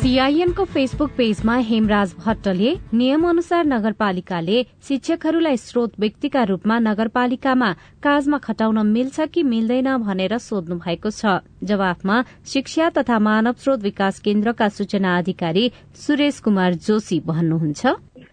सीआईएनको 0.00 0.64
फेसबुक 0.64 1.10
पेजमा 1.16 1.54
हेमराज 1.68 2.14
भट्टले 2.18 2.70
नियम 2.94 3.28
अनुसार 3.28 3.64
नगरपालिकाले 3.64 4.62
शिक्षकहरूलाई 4.88 5.56
स्रोत 5.56 5.98
व्यक्तिका 6.00 6.42
रूपमा 6.50 6.78
नगरपालिकामा 6.78 7.70
काजमा 8.00 8.38
खटाउन 8.38 8.86
मिल्छ 8.86 9.20
कि 9.34 9.42
मिल्दैन 9.42 9.96
भनेर 10.00 10.36
सोध्नु 10.38 10.76
भएको 10.78 11.10
छ। 11.10 11.36
जवाफमा 11.68 12.16
शिक्षा 12.48 12.88
तथा 12.96 13.18
मानव 13.20 13.60
स्रोत 13.60 13.80
विकास 13.82 14.20
केन्द्रका 14.24 14.68
सूचना 14.72 15.16
अधिकारी 15.18 15.70
सुरेश 16.00 16.40
कुमार 16.40 16.80
जोशी 16.80 17.20
भन्नुहुन्छ। 17.28 17.86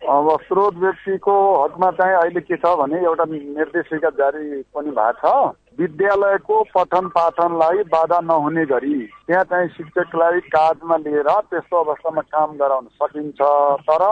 अब 0.07 0.27
स्रोत 0.47 0.75
व्यक्तिको 0.79 1.35
हकमा 1.63 1.91
चाहिँ 1.99 2.15
अहिले 2.15 2.47
के 2.47 2.55
छ 2.55 2.75
भने 2.79 3.03
एउटा 3.03 3.25
निर्देशिका 3.27 4.09
जारी 4.15 4.61
पनि 4.71 4.91
भएको 4.95 5.19
छ। 5.19 5.66
विद्यालयको 5.79 6.63
पठन 6.75 7.07
पाठनलाई 7.07 7.83
बाधा 7.89 8.19
नहुने 8.19 8.65
गरी 8.65 8.95
त्यहाँ 9.27 9.43
चाहिँ 9.43 9.67
शिक्षकलाई 9.69 10.39
काजमा 10.49 10.97
लिएर 10.97 11.29
त्यस्तो 11.49 11.83
अवस्थामा 11.83 12.21
काम 12.21 12.55
गराउन 12.57 12.87
सकिन्छ। 12.93 13.41
तर 13.89 14.03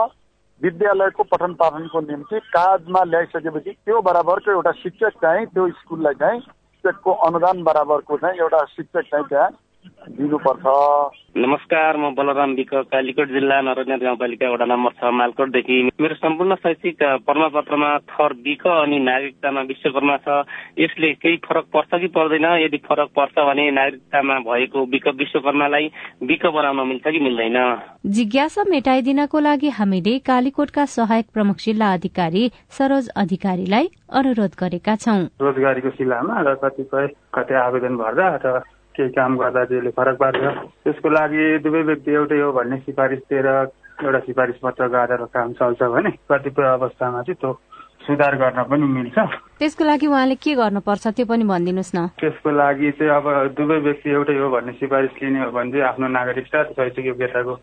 विद्यालयको 0.62 1.22
पठन 1.22 1.54
पाठनको 1.54 2.00
निम्ति 2.00 2.38
काजमा 2.54 3.02
ल्याइसकेपछि 3.04 3.70
त्यो 3.70 4.00
बराबरको 4.00 4.50
एउटा 4.50 4.72
शिक्षक 4.72 5.18
चाहिँ 5.22 5.46
त्यो 5.46 5.68
स्कुललाई 5.70 6.14
चाहिँ 6.14 6.40
शिक्षकको 6.40 7.12
अनुदान 7.26 7.62
बराबरको 7.62 8.16
चाहिँ 8.16 8.38
एउटा 8.38 8.64
शिक्षक 8.64 9.10
चाहिँ 9.10 9.26
त्यहाँ 9.26 9.50
दिनुपर्छ। 10.08 10.66
नमस्कार 11.36 11.96
म 11.96 12.14
बलराम 12.14 12.50
विक 12.54 12.70
कालीकोट 12.92 13.28
जिल्ला 13.28 13.60
नरन्या 13.60 13.96
गाउँपालिका 13.96 14.50
वडा 14.50 14.64
नम्बर 14.64 14.92
छ 14.96 15.10
मालकोटदेखि। 15.12 15.76
मेरो 16.00 16.14
सम्पूर्ण 16.14 16.54
शैक्षिक 16.54 17.02
प्रमाणपत्रमा 17.26 17.90
थर 18.10 18.32
विक 18.46 18.66
अनि 18.66 18.98
नागरिकतामा 18.98 19.60
विश्वकर्मा 19.60 20.16
छ। 20.16 20.28
यसले 20.78 21.12
केही 21.12 21.36
फरक 21.44 21.64
पर्छ 21.74 21.90
कि 22.00 22.06
पर्दैन? 22.08 22.46
यदि 22.64 22.78
फरक 22.88 23.08
पर्छ 23.16 23.34
भने 23.38 23.70
नागरिकतामा 23.70 24.38
भएको 24.38 24.84
विक 24.86 25.08
विश्वकर्मालाई 25.08 25.90
विक 26.22 26.46
बनाउन 26.46 26.88
मिल्छ 26.88 27.04
कि 27.04 27.20
मिल्दैन? 27.20 27.58
जिज्ञासा 28.06 28.64
मेटाइदिनको 28.70 29.40
लागि 29.40 29.68
हामीले 29.68 30.18
कालीकोटका 30.18 30.84
सहायक 30.86 31.26
प्रमुख 31.34 31.56
जिल्ला 31.56 31.92
अधिकारी 31.92 32.50
सरोज 32.70 33.08
अधिकारीलाई 33.16 33.90
अनुरोध 34.12 34.52
गरेका 34.60 34.96
छौं। 34.96 35.20
रोजगारीको 35.42 35.90
सिलामा 35.90 36.40
र 36.40 36.54
कतिपय 36.54 37.06
कतै 37.34 37.54
आवेदन 37.54 37.96
भर्दा 37.96 38.28
अथवा 38.28 38.62
केही 38.96 39.10
काम 39.12 39.36
गर्दा 39.36 39.64
त्यसले 39.70 39.90
फरक 39.96 40.16
पार्छ। 40.22 40.42
त्यसको 40.84 41.08
लागि 41.08 41.42
दुवै 41.64 41.82
व्यक्ति 41.92 42.10
एउटै 42.12 42.40
हो 42.40 42.52
भन्ने 42.52 42.76
सिफारिस 42.88 43.22
दिएर 43.30 43.46
एउटा 44.04 44.20
सिफारिस 44.28 44.56
पत्रको 44.64 44.96
आधारमा 44.96 45.28
काम 45.36 45.52
चल्छ 45.60 45.82
भने 45.94 46.10
कतिपय 46.30 46.66
अवस्थामा 46.72 47.22
चाहिँ 47.22 47.40
त्यो 47.40 47.52
सुधार 48.06 48.34
गर्न 48.38 48.62
पनि 48.70 48.86
मिल्छ। 48.86 49.18
त्यसको 49.58 49.84
लागि 49.84 50.06
उहाँले 50.06 50.34
के 50.38 50.54
गर्नुपर्छ 50.54 51.06
त्यो 51.16 51.26
पनि 51.26 51.44
भनिदिनुहोस् 51.44 51.94
न। 51.96 52.06
त्यसको 52.20 52.50
लागि 52.50 52.90
चाहिँ 52.98 53.12
अब 53.18 53.26
दुवै 53.58 53.78
व्यक्ति 53.86 54.10
एउटै 54.10 54.36
हो 54.38 54.48
भन्ने 54.50 54.72
सिफारिस 54.80 55.14
लिने 55.22 55.40
हो 55.44 55.50
भने 55.50 55.70
चाहिँ 55.72 55.86
आफ्नो 55.90 56.06
नागरिकता 56.08 56.62
शैक्षिक 56.76 57.06
योग्यताको 57.06 57.54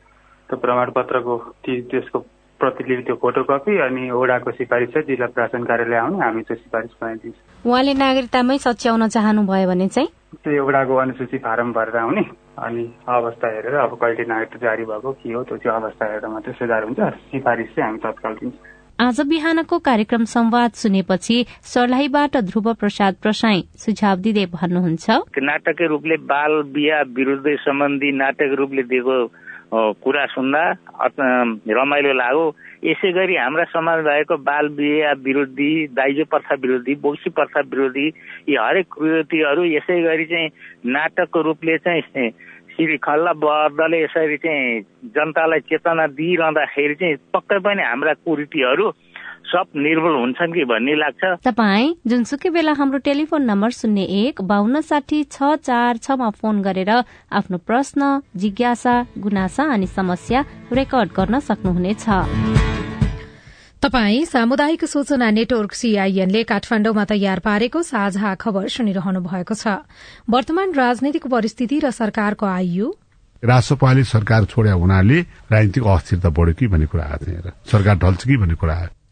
त्यो 0.49 0.57
प्रमाणपत्रको 0.57 1.33
त्यसको 1.65 2.19
प्रतिलिपि 2.63 3.03
त्यो 3.03 3.15
फोटोकपी 3.21 3.73
अनि 3.85 4.09
ओडाको 4.15 4.51
सिफारिस 4.57 4.89
चाहिँ 4.93 5.07
जिल्ला 5.07 5.27
प्रशासन 5.35 5.63
कार्यालय 5.69 5.99
आउने 5.99 6.19
हामी 6.23 6.41
त्यो 6.47 6.55
सिफारिस 6.63 6.91
बनाइदिन्छौँ। 7.01 7.43
उहाँले 7.67 7.93
नागरिकतामै 8.03 8.57
सच्याउन 8.65 9.07
चाहनुभयो 9.15 9.67
भने 9.69 9.87
चाहिँ? 9.87 10.09
त्यो 10.43 10.51
एउटाको 10.53 10.93
अनुसूची 10.95 11.37
फारम 11.45 11.71
भरेर 11.73 11.97
आउने 11.97 12.23
अनि 12.65 12.83
अवस्था 13.07 13.47
हेरेर 13.55 13.75
अब 13.85 13.93
कहिले 14.01 14.23
नागरिकता 14.25 14.57
जारी 14.65 14.83
भएको 14.85 15.11
के 15.11 15.33
हो 15.33 15.43
त्यो 15.43 15.57
चाहिँ 15.57 15.81
अवस्था 15.81 16.05
हेरेर 16.05 16.27
मात्रै 16.33 16.53
सुधार 16.53 16.83
हुन्छ 16.83 17.01
सिफारिस 17.31 17.69
चाहिँ 17.75 17.87
हामी 17.87 17.99
तत्काल 18.05 18.33
दिन्छौँ। 18.41 18.71
आज 19.01 19.19
बिहानको 19.27 19.77
कार्यक्रम 19.79 20.23
संवाद 20.29 20.71
सुनेपछि 20.79 21.37
सर्लाहीबाट 21.65 22.37
ध्रुव 22.49 22.73
प्रसाद 22.81 23.13
प्रसाई 23.21 23.61
सुझाव 23.83 24.17
दिँदै 24.25 24.45
भन्नुहुन्छ। 24.53 25.09
नाटकीय 25.41 25.87
रूपले 25.87 26.17
बाल 26.29 26.61
बिहा 26.73 27.01
विरुद्ध 27.17 27.55
सम्बन्धी 27.65 28.11
नाटक 28.17 28.53
रूपले 28.59 28.83
दिएको 28.91 29.17
कुरा 29.73 30.25
सुन्दा 30.25 30.63
रमाइलो 31.73 32.13
लाग्यो। 32.13 32.45
यसै 32.83 33.11
गरी 33.11 33.35
हाम्रा 33.35 33.63
समाज 33.73 34.03
भएको 34.05 34.37
बाल 34.45 34.67
बिहा 34.77 35.11
विरोधी 35.25 35.71
दाइजो 35.97 36.25
प्रथा 36.29 36.55
विरोधी 36.61 36.95
बोक्सी 37.01 37.29
प्रथा 37.29 37.61
विरोधी 37.71 38.07
यी 38.49 38.55
हरेक 38.55 38.87
कृतिहरू 38.93 39.63
यसै 39.65 40.01
गरी 40.01 40.25
चाहिँ 40.25 40.49
नाटकको 40.93 41.41
रूपले 41.41 41.77
चाहिँ 41.77 42.29
श्री 42.73 42.97
खल्ला 42.97 43.31
वर्दले 43.37 44.03
यसरी 44.03 44.37
चाहिँ 44.37 44.81
जनतालाई 45.15 45.59
चेतना 45.69 46.07
दिइरहँदाखेरि 46.17 46.95
चाहिँ 46.95 47.15
पक्कै 47.33 47.59
पनि 47.65 47.83
हाम्रा 47.83 48.13
कुरीतिहरू 48.25 48.89
सब 49.45 49.65
निर्भुल 49.75 50.15
हुन्छन् 50.15 50.53
कि 50.53 50.63
भन्ने 50.65 50.93
लाग्छ। 50.95 51.23
तपाईँ 51.45 51.93
जुनसुकै 52.07 52.49
बेला 52.49 52.73
हाम्रो 52.73 52.97
टेलिफोन 53.05 53.41
नम्बर 53.43 53.69
शून्य 53.71 54.03
एक 54.19 54.41
बान्न 54.41 54.81
साठी 54.81 55.23
छ 55.25 55.55
चार 55.61 55.97
छमा 55.97 56.29
फोन 56.39 56.61
गरेर 56.61 56.91
आफ्नो 57.31 57.57
प्रश्न 57.67 58.21
जिज्ञासा 58.35 58.95
गुनासा 59.19 59.63
अनि 59.73 59.87
समस्या 59.87 60.39
रेकर्ड 60.71 61.09
गर्न 61.13 61.39
सक्नुहुनेछ। 61.39 62.05
तपाई 63.83 64.25
सामुदायिक 64.25 64.85
सूचना 64.85 65.29
नेटवर्क 65.29 65.73
सीआईएनले 65.75 66.43
काठमाण्डुमा 66.47 67.03
तयार 67.05 67.39
पारेको 67.43 67.81
साझा 67.83 68.33
खबर 68.39 68.67
सुनिरहनु 68.71 69.21
भएको 69.21 69.53
छ। 69.53 69.83
वर्तमान 70.25 70.73
राजनैतिक 70.73 71.27
परिस्थिति 71.27 71.79
र 71.83 71.91
सरकारको 71.91 72.45
आयु? 72.47 72.87
राष्ट्रपाले 73.43 74.03
सरकार 74.07 74.45
छोड्या 74.47 74.73
हुनाले 74.79 75.19
राजनीतिक 75.51 75.83
अस्थिरता 75.83 76.29
बढ्यो 76.31 76.53
कि 76.55 76.67
भन्ने 76.67 76.87
कुरा 76.87 77.03
आएको 77.03 77.25
थियो। 77.27 77.51
सरकार 77.67 77.95
ढल्छ 77.99 78.21
कि 78.23 78.37
भन्ने 78.39 78.55
कुरा 78.55 78.75
आयो? 78.75 79.02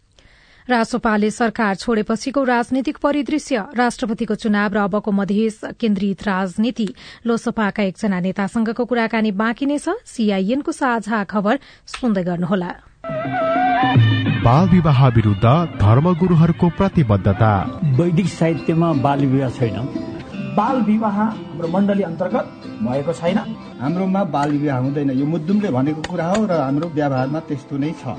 राष्ट्रपालले 0.69 1.30
सरकार 1.32 1.76
छोडेपछिको 1.76 2.43
राजनीतिक 2.43 2.97
परिदृश्य 2.97 3.63
राष्ट्रपतिको 3.76 4.36
चुनाव 4.36 4.74
र 4.74 4.78
अबको 4.78 5.12
मधेस 5.12 5.62
केन्द्रित 5.80 6.24
राजनीति। 6.24 6.88
लोसपाका 7.26 7.84
एकजना 7.84 8.19
नेतासँगको 8.19 8.86
कुराकानी 8.86 9.32
बाँकी 9.32 9.65
नै 9.65 9.78
छ। 9.78 9.97
सीआईएनको 10.06 10.71
साझा 10.71 11.24
खबर 11.24 11.60
सुन्दै 11.88 12.24
गर्नुहोला। 12.24 12.71
बाल 14.45 14.69
विवाह 14.69 15.08
विरूद्ध 15.08 15.45
धर्मगुरूहरूको 15.82 16.69
प्रतिबद्धता। 16.78 17.52
वैदिक 17.97 18.28
साहित्यमा 18.28 18.93
बाल 19.02 19.19
विवाह 19.26 19.50
छैन। 19.50 19.78
बाल 20.58 20.82
विवाह 20.82 21.17
हाम्रो 21.21 21.67
मण्डली 21.67 22.04
अन्तर्गत 22.04 22.45
भएको 22.84 23.13
छैन। 23.13 23.38
हाम्रोमा 23.82 24.24
बाल 24.24 24.50
विवाह 24.52 24.78
हुँदैन। 24.78 25.10
यो 25.12 25.26
मुद्दुमले 25.26 25.69
भनेको 25.71 26.02
कुरा 26.02 26.28
हो 26.28 26.45
र 26.45 26.52
हाम्रो 26.52 26.88
व्यवहारमा 26.89 27.39
त्यस्तो 27.39 27.78
नै 27.78 27.91
छ। 28.02 28.17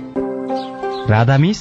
राधामिस 1.10 1.60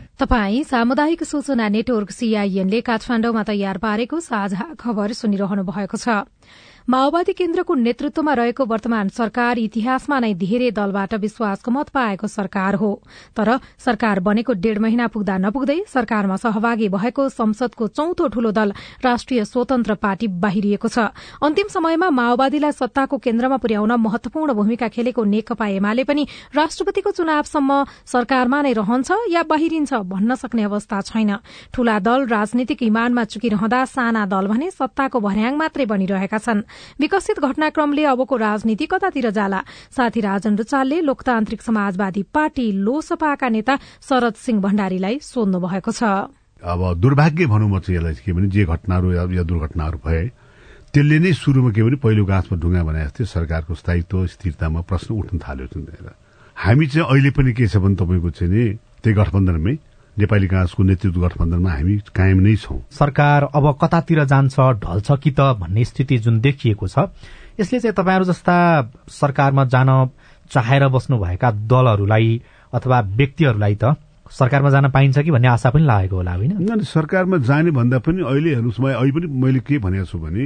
तपाई 0.21 0.63
सामुदायिक 0.69 1.23
सूचना 1.25 1.67
नेटवर्क 1.73 2.11
सीआईएनले 2.13 2.79
काठमाण्डुमा 2.85 3.43
तयार 3.43 3.77
पारेको 3.81 4.19
साझा 4.21 4.65
खबर 4.77 5.13
सुनिरहनु 5.17 5.63
भएको 5.65 5.97
छ। 5.97 6.29
माओवादी 6.89 7.33
केन्द्रको 7.33 7.73
नेतृत्वमा 7.75 8.33
रहेको 8.33 8.65
वर्तमान 8.65 9.09
सरकार 9.13 9.57
इतिहासमा 9.59 10.17
नै 10.19 10.33
धेरै 10.33 10.69
दलबाट 10.73 11.13
विश्वासको 11.21 11.71
मत 11.71 11.89
पाएको 11.93 12.27
सरकार 12.27 12.75
हो। 12.75 12.89
तर 13.37 13.49
सरकार 13.77 14.19
बनेको 14.19 14.53
डेढ़ 14.57 14.79
महिना 14.81 15.07
पुग्दा 15.07 15.37
नपुग्दै 15.37 15.77
सरकारमा 15.87 16.35
सहभागी 16.41 16.87
भएको 16.89 17.27
संसदको 17.29 17.87
चौथो 17.89 18.27
ठूलो 18.27 18.51
दल 18.51 18.73
राष्ट्रिय 19.05 19.45
स्वतन्त्र 19.45 19.93
पार्टी 20.01 20.27
बाहिरिएको 20.41 20.87
छ। 20.87 21.13
अन्तिम 21.39 21.67
समयमा 21.69 22.09
माओवादीलाई 22.09 22.71
सत्ताको 22.73 23.17
केन्द्रमा 23.19 23.57
पुर्याउन 23.61 23.91
महत्वपूर्ण 24.01 24.53
भूमिका 24.53 24.87
खेलेको 24.89 25.23
नेकपा 25.23 25.67
एमाले 25.77 26.03
पनि 26.03 26.25
राष्ट्रपतिको 26.55 27.11
चुनावसम्म 27.13 27.71
सरकारमा 28.09 28.61
नै 28.61 28.73
रहन्छ 28.73 29.11
या 29.29 29.43
बाहिरिन्छ 29.45 29.93
भन्न 30.09 30.35
सक्ने 30.35 30.63
अवस्था 30.65 31.01
छैन। 31.07 31.31
ठूला 31.73 31.99
दल 32.01 32.25
राजनीतिक 32.27 32.83
इमानमा 32.83 33.23
चुकिरहँदा 33.29 33.85
साना 33.85 34.25
दल 34.25 34.47
भने 34.49 34.71
सत्ताको 34.71 35.19
भर्याङ 35.21 35.53
मात्रै 35.55 35.85
बनिरहेका 35.85 36.37
छन्। 36.39 36.63
विकसित 36.99 37.39
घटनाक्रमले 37.39 38.03
अबको 38.05 38.35
राजनीति 38.37 38.85
कतातिर 38.85 39.29
जाला। 39.31 39.63
साथी 39.91 40.21
राजन 40.21 40.57
रुचालले 40.57 41.01
लोकतान्त्रिक 41.01 41.61
समाजवादी 41.61 42.23
पार्टी 42.33 42.71
लोसपाका 42.81 43.49
नेता 43.49 43.75
शरद 44.01 44.35
सिंह 44.35 44.61
भण्डारीलाई 44.61 45.19
सोध्नु 45.21 45.59
भएको 45.59 45.91
छ। 45.91 46.03
अब 46.61 46.81
दुर्भाग्य 47.01 47.45
भनौँ 47.49 47.69
म 47.69 47.79
चाहिँ 47.79 47.97
यसलाई 47.97 48.21
के 48.21 48.33
भने 48.33 48.47
जे 48.53 48.65
घटनाहरू 48.65 49.33
या 49.33 49.43
दुर्घटनाहरू 49.43 49.97
भए 50.05 50.23
त्यसले 50.93 51.17
नै 51.19 51.31
सुरुमा 51.33 51.71
के 51.71 51.81
भने 51.81 51.97
पहिलो 51.97 52.23
गाँसमा 52.25 52.55
ढुङ्गा 52.61 52.83
बनाए 52.83 53.05
जस्तै 53.05 53.25
सरकारको 53.25 53.73
स्थायित्व 53.75 54.27
स्थिरतामा 54.27 54.81
प्रश्न 54.85 55.09
उठ्न 55.15 55.39
थाल्यो 55.41 56.13
हामी 56.57 56.85
चाहिँ 56.87 57.07
अहिले 57.07 57.29
पनि 57.31 57.51
के 57.57 57.65
छ 57.65 57.81
भने 57.81 57.95
तपाईँको 57.95 58.29
चाहिँ 58.29 58.51
नि 58.53 58.63
त्यही 59.01 59.15
गठबन्धनमै 59.15 59.73
नेपाली 60.19 60.47
काँग्रेसको 60.47 60.83
नेतृत्व 60.83 61.19
गठबन्धनमा 61.21 61.71
हामी 61.71 61.97
कायम 62.15 62.39
नै 62.43 62.55
छौं। 62.55 62.79
सरकार 62.91 63.43
अब 63.55 63.65
कतातिर 63.81 64.23
जान्छ 64.27 64.59
ढल्छ 64.83 65.11
कि 65.23 65.31
त 65.31 65.41
भन्ने 65.59 65.83
स्थिति 65.85 66.17
जुन 66.25 66.39
देखिएको 66.41 66.87
छ 66.87 67.07
यसले 67.59 67.79
चाहिँ 67.79 67.95
तपाईँहरू 67.95 68.25
जस्ता 68.27 68.55
सरकारमा 69.07 69.65
जान 69.71 69.89
चाहेर 70.51 70.87
बस्नुभएका 70.91 71.51
दलहरूलाई 71.71 72.41
अथवा 72.73 72.99
व्यक्तिहरूलाई 73.17 73.75
त 73.83 73.95
सरकारमा 74.31 74.69
जान 74.69 74.89
पाइन्छ 74.91 75.19
कि 75.19 75.31
भन्ने 75.31 75.47
आशा 75.47 75.69
पनि 75.71 75.85
लागेको 75.85 76.15
होला 76.15 76.33
होइन? 76.35 76.83
सरकारमा 76.83 77.37
जाने 77.47 77.71
भन्दा 77.71 77.99
पनि 77.99 78.23
अहिले 78.23 78.49
हेर्नुहोस् 78.55 78.79
म 78.79 78.87
अहिले 78.91 79.11
पनि 79.15 79.27
मैले 79.27 79.59
के 79.63 79.77
भनेको 79.79 80.05
छु 80.05 80.17
भने 80.19 80.43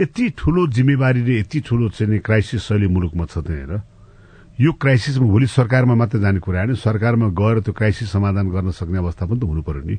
यति 0.00 0.28
ठुलो 0.38 0.66
जिम्मेवारी 0.78 1.22
र 1.22 1.30
यति 1.42 1.60
ठुलो 1.66 1.88
चाहिँ 1.90 2.18
क्राइसिस 2.18 2.70
अहिले 2.72 2.86
मुलुकमा 2.86 3.24
छ 3.30 3.38
त्यहाँ 3.46 3.82
यो 4.60 4.72
क्राइसिसमा 4.72 5.26
भोलि 5.26 5.46
सरकारमा 5.46 5.94
मात्र 5.94 6.18
जाने 6.20 6.40
कुरा 6.40 6.60
होइन 6.60 6.74
सरकारमा 6.76 7.28
गएर 7.32 7.60
त्यो 7.64 7.72
क्राइसिस 7.72 8.12
समाधान 8.12 8.48
गर्न 8.52 8.70
सक्ने 8.70 8.98
अवस्था 8.98 9.26
पनि 9.26 9.40
त 9.40 9.44
हुनु 9.48 9.62
पर्यो 9.64 9.82
नि। 9.88 9.96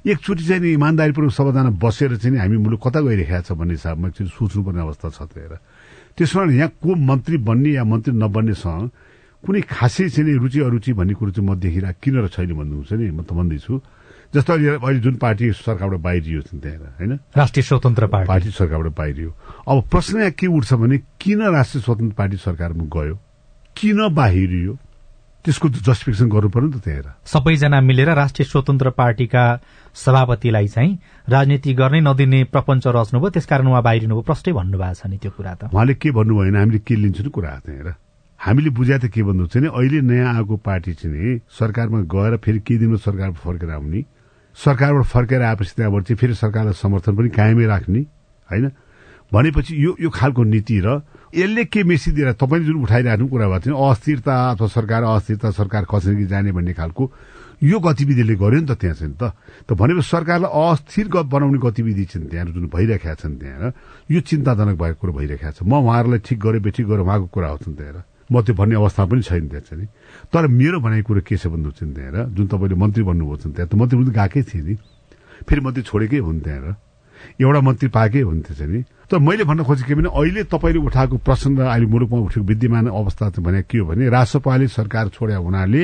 एकचोटि 0.00 0.44
चाहिँ 0.44 0.62
नि 0.62 0.72
इमान्दारीपूर्वक 0.72 1.32
सबैजना 1.32 1.70
बसेर 1.76 2.16
चाहिँ 2.16 2.38
हामी 2.38 2.56
मुलुक 2.56 2.80
कता 2.80 3.00
गइरहेको 3.04 3.44
छ 3.44 3.52
भन्ने 3.52 3.74
हिसाबमा 3.76 4.08
चाहिँ 4.16 4.30
सोच्नुपर्ने 4.32 4.80
अवस्था 4.80 5.08
छ 5.12 5.20
त्यहाँ 5.28 5.60
त्यसो 6.16 6.38
कारण 6.38 6.50
यहाँ 6.56 6.70
को 6.80 6.94
मन्त्री 6.96 7.36
बन्ने 7.44 7.70
या 7.76 7.84
मन्त्री 7.84 8.12
नबन्नेसँग 8.16 8.90
कुनै 9.44 9.60
खासै 9.68 10.08
चाहिँ 10.08 10.36
रुचि 10.40 10.60
अरुचि 10.64 10.92
भन्ने 10.96 11.14
कुरो 11.20 11.30
चाहिँ 11.36 11.48
म 11.48 11.54
देखिरहेको 11.60 12.00
किन 12.00 12.16
र 12.24 12.28
छैन 12.32 12.50
भन्नुहुन्छ 12.56 12.92
नि 12.96 13.10
म 13.12 13.20
त 13.20 13.32
भन्दैछु। 13.36 13.74
जस्तो 14.32 14.52
अहिले 14.52 14.80
अहिले 14.80 15.00
जुन 15.00 15.14
पार्टी 15.20 15.52
सरकारबाट 15.60 16.00
बाहिरियो 16.00 16.40
त्यहाँ 16.56 16.96
होइन? 16.96 17.12
राष्ट्रिय 17.36 17.64
स्वतन्त्र 17.68 18.06
पार्टी। 18.06 18.28
पार्टी 18.28 18.50
सरकारबाट 18.56 18.92
बाहिरियो। 18.96 19.30
अब 19.68 19.76
प्रश्न 19.92 20.18
यहाँ 20.18 20.32
के 20.32 20.46
उठ्छ 20.46 20.72
भने 20.72 20.96
किन 21.20 21.40
राष्ट्रिय 21.50 21.82
स्वतन्त्र 21.82 22.14
पार्टी 22.16 22.36
सरकारमा 22.36 22.84
गयो? 22.88 23.14
किन 23.80 24.08
बाहिरियो? 24.12 24.72
त्यसको 25.44 25.68
जस्टिफिकेसन 25.80 26.28
गर्नु 26.28 26.48
पर्यो 26.52 26.68
नि 26.68 26.72
त 26.76 26.84
त्यहाँ 26.84 27.24
सबैजना 27.24 27.80
मिलेर 27.80 28.12
राष्ट्रिय 28.12 28.44
स्वतन्त्र 28.44 28.90
पार्टीका 28.92 29.44
सभापतिलाई 29.96 30.68
चाहिँ 30.68 30.98
राजनीति 31.32 31.72
गर्नै 31.80 32.00
नदिने 32.04 32.40
प्रपञ्च 32.52 32.84
रच्नुभयो 32.92 33.30
त्यसकारण 33.32 33.66
उहाँ 33.72 33.82
बाहिरिनुभयो। 33.82 34.22
प्रष्टै 34.28 34.52
भन्नुभएको 34.52 34.94
छ 35.00 35.08
नि 35.08 35.16
त्यो 35.16 35.32
कुरा 35.32 35.54
त। 35.56 35.72
उहाँले 35.72 35.94
के 35.96 36.10
भन्नु 36.12 36.34
भएन? 36.36 36.56
हामीले 36.60 36.78
के 36.84 36.94
लिन्छौँ 36.94 37.24
नि 37.24 37.30
कुरा 37.32 37.52
त्यहाँ 37.64 37.96
हामीले 38.40 38.70
बुझाए 38.76 38.98
त 39.00 39.04
के 39.08 39.22
भन्नुहुन्छ 39.24 39.56
भने 39.56 39.68
अहिले 39.72 40.00
नयाँ 40.04 40.28
आएको 40.36 40.56
पार्टी 40.60 40.92
चाहिँ 41.00 41.40
सरकारमा 41.48 42.00
गएर 42.04 42.36
फेरि 42.44 42.60
केही 42.60 42.78
दिनमा 42.84 43.00
सरकार 43.00 43.32
फर्केर 43.32 43.70
आउने। 43.80 44.00
सरकारबाट 44.60 45.04
फर्केर 45.08 45.40
आएपछि 45.40 45.72
त्यहाँबाट 45.76 46.02
चाहिँ 46.04 46.18
फेरि 46.20 46.34
सरकारलाई 46.36 46.76
समर्थन 46.84 47.16
पनि 47.16 47.28
कायमै 47.32 47.64
राख्ने। 47.64 48.00
होइन? 48.48 48.66
भनेपछि 49.32 49.72
यो 49.72 49.96
यो 50.04 50.10
खालको 50.12 50.42
नीति 50.44 50.76
र 50.84 51.00
यसले 51.34 51.64
के 51.70 51.82
मेसिज 51.86 52.14
दिएर 52.14 52.32
तपाईँले 52.34 52.66
जुन 52.66 52.82
उठाइराख्नु 52.82 53.26
कुरा 53.30 53.46
भएको 53.48 53.64
थियो 53.64 53.74
अस्थिरता 53.78 54.34
अथवा 54.50 54.66
सरकार 54.66 55.02
अस्थिरता 55.14 55.50
सरकार 55.54 55.84
खसेर 55.86 56.26
जाने 56.26 56.52
भन्ने 56.52 56.72
खालको 56.74 57.04
यो 57.62 57.78
गतिविधिले 57.78 58.34
गर्यो 58.34 58.60
नि 58.60 58.66
त 58.66 58.74
त्यहाँ 58.74 58.96
चाहिँ 58.98 59.14
त। 59.14 59.30
त 59.68 59.70
भनेपछि 59.76 60.08
सरकारलाई 60.10 60.50
अस्थिर 60.50 61.06
बनाउने 61.28 61.58
गतिविधि 61.60 62.04
छन् 62.10 62.26
त्यहाँ 62.26 62.46
जुन 62.50 62.66
भइरहेका 62.72 63.14
छन् 63.14 63.36
त्यहाँ 63.38 63.72
यो 64.10 64.20
चिन्ताजनक 64.26 64.76
भएको 64.80 64.98
कुरो 64.98 65.12
भइरहेको 65.12 65.52
छ। 65.54 65.62
म 65.62 65.78
उहाँहरूलाई 65.78 66.18
ठिक 66.24 66.38
गरेँ 66.40 66.62
बेठिक 66.66 66.86
गरेँ 66.88 67.04
उहाँको 67.04 67.26
कुरा 67.30 67.48
हो 67.52 67.56
त्यहाँ 67.68 68.02
म 68.32 68.40
त्यो 68.42 68.54
भन्ने 68.56 68.74
अवस्था 68.80 69.04
पनि 69.06 69.22
छैन 69.22 69.44
त्यहाँ 69.52 69.64
चाहिँ 69.68 69.86
तर 70.32 70.46
मेरो 70.48 70.80
भनाइ 70.80 71.02
कुरो 71.04 71.20
के 71.20 71.36
छ 71.36 71.46
भन्नुहुन्छ 71.52 71.80
त्यहाँ 71.84 72.26
जुन 72.32 72.46
तपाईँले 72.48 72.76
मन्त्री 72.80 73.02
बन्नुभएको 73.06 73.36
छ 73.38 73.46
त्यहाँ 73.54 73.68
त 73.68 73.74
मन्त्री 73.76 73.96
पनि 74.00 74.10
गएकै 74.18 74.42
थिएँ 74.50 74.64
नि। 74.64 74.74
फेरि 75.46 75.60
मन्त्री 75.60 75.82
छोडेकै 75.84 76.18
हुन् 76.24 76.40
त्यहाँ 76.40 76.74
एउटा 77.44 77.60
मन्त्री 77.60 77.88
पाएकै 77.92 78.20
हुन्थ्यो 78.24 78.54
चाहिँ 78.56 78.72
नि। 78.72 78.80
तर 79.10 79.18
मैले 79.18 79.44
भन्न 79.44 79.64
खोजेँ 79.66 79.86
के 79.86 79.94
भने 79.94 80.08
अहिले 80.14 80.42
तपाईँले 80.46 80.80
उठाएको 80.86 81.16
प्रश्न 81.26 81.58
र 81.58 81.66
अहिले 81.66 81.86
मुलुकमा 81.90 82.18
उठेको 82.30 82.46
विद्यमान 82.46 82.86
अवस्था 82.86 83.30
चाहिँ 83.30 83.44
भने 83.44 83.62
के 83.66 83.78
हो 83.78 83.86
भने 83.90 84.08
राजसपाले 84.08 84.66
सरकार 84.70 85.08
छोड्या 85.10 85.38
हुनाले 85.42 85.82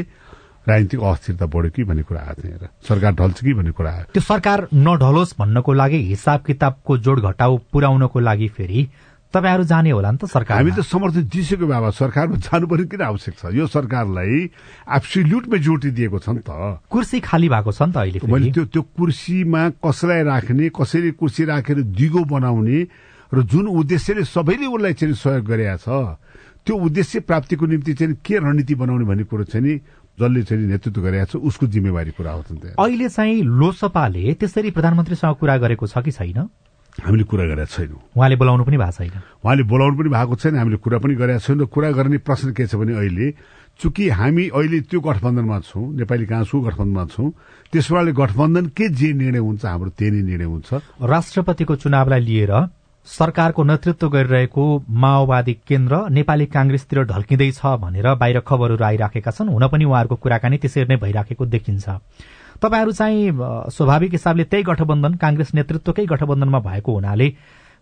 राजनीतिक 0.66 1.00
अस्थिरता 1.00 1.46
बढ्यो 1.46 1.70
कि 1.70 1.84
भन्ने 1.84 2.02
कुरा 2.02 2.20
आएको 2.20 2.42
थियो। 2.42 2.68
सरकार 2.88 3.12
ढल्छ 3.14 3.38
कि 3.38 3.52
भन्ने 3.54 3.70
कुरा 3.70 3.90
आयो। 3.90 4.04
त्यो 4.14 4.22
सरकार 4.22 4.66
नढलोस् 4.74 5.34
भन्नको 5.38 5.72
लागि 5.72 5.98
हिसाब 6.06 6.40
किताबको 6.46 6.96
जोड 6.98 7.20
घटाउ 7.22 7.56
पुर्याउनको 7.72 8.18
लागि 8.20 8.48
फेरि 8.54 8.88
तपाईँहरू 9.34 9.64
जाने 9.64 9.90
होला 9.90 10.10
नि 10.10 10.18
त 10.18 10.26
सरकार 10.26 10.58
हामी 10.58 10.70
त 10.74 10.82
समर्थन 10.86 11.30
दिइसक्यो 11.30 11.66
बाबा 11.66 11.90
सरकारमा 11.98 12.36
जानुपर्ने 12.46 12.86
किन 12.90 13.02
आवश्यक 13.02 13.34
छ? 13.38 13.42
यो 13.54 13.66
सरकारलाई 13.66 14.34
एब्सोल्युट 14.90 15.44
मेजोरिटी 15.54 15.90
दिएको 15.90 16.18
छ 16.18 16.28
नि 16.30 16.42
त। 16.46 16.82
कुर्सी 16.90 17.20
खाली 17.20 17.48
भएको 17.48 17.70
छ 17.70 17.82
नि 17.82 17.92
त 17.92 17.96
अहिले 18.02 18.18
मैले 18.26 18.50
त्यो 18.50 18.64
त्यो 18.70 18.82
कुर्सीमा 18.96 19.62
कसलाई 19.82 20.22
राख्ने 20.30 20.70
कसैले 20.74 21.10
कुर्सी 21.14 21.42
राखेर 21.46 21.78
दिगो 21.94 22.22
बनाउने 22.26 22.78
र 23.34 23.42
जुन 23.42 23.66
उद्देश्यले 23.66 24.24
सबैले 24.24 24.66
उसलाई 24.66 24.94
चाहिँ 24.94 25.14
सहयोग 25.14 25.44
गरेका 25.46 25.76
छ 25.82 25.88
त्यो 26.66 26.74
उद्देश्य 26.76 27.20
प्राप्तिको 27.26 27.66
निम्ति 27.66 27.92
चाहिँ 27.94 28.14
के 28.26 28.38
रणनीति 28.38 28.74
बनाउने 28.74 29.04
भन्ने 29.06 29.24
कुरो 29.30 29.44
चाहिँ 29.44 29.66
नि 29.66 29.74
जसले 30.18 30.42
चाहिँ 30.42 30.66
नेतृत्व 30.66 31.00
गरेका 31.02 31.24
छ 31.24 31.36
उसको 31.36 31.66
जिम्मेवारी 31.66 32.10
कुरा 32.18 32.32
हो 32.32 32.42
अहिले 32.78 33.08
चाहिँ 33.08 33.42
लोकसभाले 33.42 34.34
त्यसरी 34.40 34.70
प्रधानमन्त्रीसँग 34.70 35.34
कुरा 35.36 35.56
गरेको 35.58 35.86
छ 35.86 36.02
कि 36.02 36.10
छैन? 36.10 36.48
हामीले 36.96 37.24
कुरा 37.28 37.44
गरेका 37.46 37.68
छैनौँ। 37.68 38.00
उहाँले 38.16 38.36
बोलाउनु 38.40 38.64
पनि 38.64 38.76
भएको 38.80 38.96
छैन। 38.96 39.20
उहाँले 39.44 39.62
बोलाउनु 39.68 39.96
पनि 40.00 40.08
भएको 40.08 40.34
छैन 40.40 40.54
हामीले 40.56 40.76
कुरा 40.80 40.98
पनि 40.98 41.14
गरेका 41.14 41.38
छैनौँ। 41.44 41.62
र 41.62 41.68
कुरा 41.68 41.90
गर्ने 41.92 42.18
प्रश्न 42.24 42.52
के 42.56 42.66
छ 42.66 42.74
भने 42.80 42.96
अहिले 42.96 43.26
चूँकि 43.76 44.08
हामी 44.08 44.44
अहिले 44.56 44.80
त्यो 44.88 45.00
गठबन्धनमा 45.04 45.58
छौँ 45.68 45.84
नेपाली 46.00 46.24
काङ्ग्रेसको 46.26 46.60
गठबन्धनमा 46.66 47.04
छौँ 47.12 47.28
त्यसबाट 47.72 48.08
गठबन्धन 48.16 48.66
के 48.72 48.88
जे 48.88 49.12
निर्णय 49.12 49.38
हुन्छ 49.44 49.64
हाम्रो 49.68 49.90
त्यही 49.92 50.10
नै 50.10 50.22
निर्णय 50.24 50.48
हुन्छ। 50.48 50.68
राष्ट्रपतिको 51.04 51.74
चुनावलाई 51.84 52.20
लिएर 52.24 52.52
सरकारको 53.06 53.62
नेतृत्व 53.64 54.08
गरिरहेको 54.10 54.64
माओवादी 54.90 55.52
केन्द्र 55.68 56.08
नेपाली 56.10 56.46
कांग्रेसतिर 56.46 57.02
ढल्किँदैछ 57.06 57.60
भनेर 57.80 58.14
बाहिर 58.14 58.40
खबरहरू 58.42 58.84
आइराखेका 58.84 59.30
छन्। 59.30 59.48
हुन 59.48 59.68
पनि 59.68 59.84
उहाँहरूको 59.84 60.16
कुराकानी 60.16 60.58
त्यसरी 60.58 60.84
नै 60.84 60.96
भइराखेको 60.98 61.46
देखिन्छ। 61.46 61.88
तपाईँहरू 62.62 62.92
चाहिँ 62.92 63.30
स्वाभाविक 63.70 64.12
हिसाबले 64.12 64.44
त्यही 64.44 64.62
गठबन्धन 64.64 65.14
कांग्रेस 65.22 65.54
नेतृत्वकै 65.54 66.06
गठबन्धनमा 66.06 66.58
भएको 66.66 66.94
हुनाले 66.94 67.32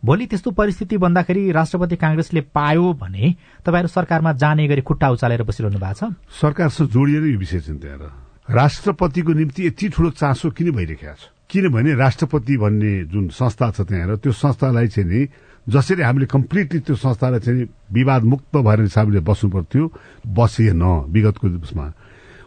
भोलि 0.03 0.27
त्यस्तो 0.27 0.51
परिस्थिति 0.51 0.97
भन्दाखेरि 1.01 1.51
राष्ट्रपति 1.53 1.97
कांग्रेसले 1.97 2.41
पायो 2.53 2.93
भने 2.93 3.35
तपाईँहरू 3.65 3.89
सरकारमा 3.89 4.33
जाने 4.37 4.69
गरी 4.69 4.83
खुट्टा 4.85 5.09
उचालेर 5.11 5.43
बसिरहनु 5.43 5.79
भएको 5.79 5.95
छ? 5.95 6.13
सरकारसँग 6.41 6.89
जोडिएर 6.93 7.25
यो 7.33 7.39
विषय 7.39 7.61
चिन्ता 7.61 8.13
राष्ट्रपतिको 8.51 9.33
निम्ति 9.33 9.67
यति 9.67 9.89
ठूलो 9.89 10.11
चासो 10.11 10.51
किन 10.51 10.71
भइरहेको 10.71 11.15
छ? 11.17 11.34
किनभने 11.51 11.95
राष्ट्रपति 11.95 12.57
भन्ने 12.57 12.93
जुन 13.05 13.29
संस्था 13.29 13.71
छ 13.71 13.81
त्यहाँ 13.81 14.17
त्यो 14.17 14.33
संस्थालाई 14.33 14.89
चाहिँ 14.89 15.09
नि 15.11 15.29
जसरी 15.69 16.03
हामीले 16.03 16.27
कम्प्लिटली 16.27 16.81
त्यो 16.81 16.97
संस्थालाई 16.97 17.41
चाहिँ 17.41 17.69
विवाद 17.93 18.23
मुक्त 18.25 18.57
भएर 18.57 18.81
हिसाबले 18.81 19.21
बस्नु 19.21 19.51
पर्थ्यो 19.51 19.93
बसेन 20.27 20.83
विगतको 21.09 21.49
उसमा 21.63 21.93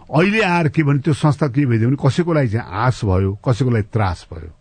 अहिले 0.09 0.41
आएर 0.41 0.69
के 0.69 0.83
भने 0.83 0.99
त्यो 0.99 1.13
संस्था 1.13 1.47
के 1.47 1.65
भइदियो 1.65 1.89
भने 1.89 1.97
कसैको 1.99 2.33
लागि 2.33 2.47
चाहिँ 2.47 2.67
आश 2.85 3.05
भयो 3.05 3.33
कसैको 3.47 3.69
लागि 3.69 3.87
त्रास 3.93 4.27
भयो। 4.33 4.51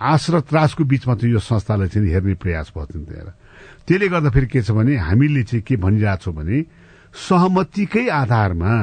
आश 0.00 0.30
र 0.30 0.40
त्रासको 0.40 0.84
बिचमा 0.84 1.14
चाहिँ 1.14 1.32
यो 1.32 1.38
संस्थालाई 1.38 1.88
चाहिँ 1.88 2.08
हेर्ने 2.08 2.34
प्रयास 2.34 2.72
भयो 2.76 2.86
त्यहाँ 2.86 3.34
त्यसले 3.86 4.08
गर्दाखेरि 4.08 4.46
के 4.46 4.62
छ 4.62 4.70
भने 4.70 4.96
हामीले 4.96 5.42
चाहिँ 5.42 5.62
के 5.62 5.76
भनिरहेछौँ 5.76 6.34
भने 6.34 6.64
सहमतिकै 7.28 8.08
आधारमा 8.08 8.74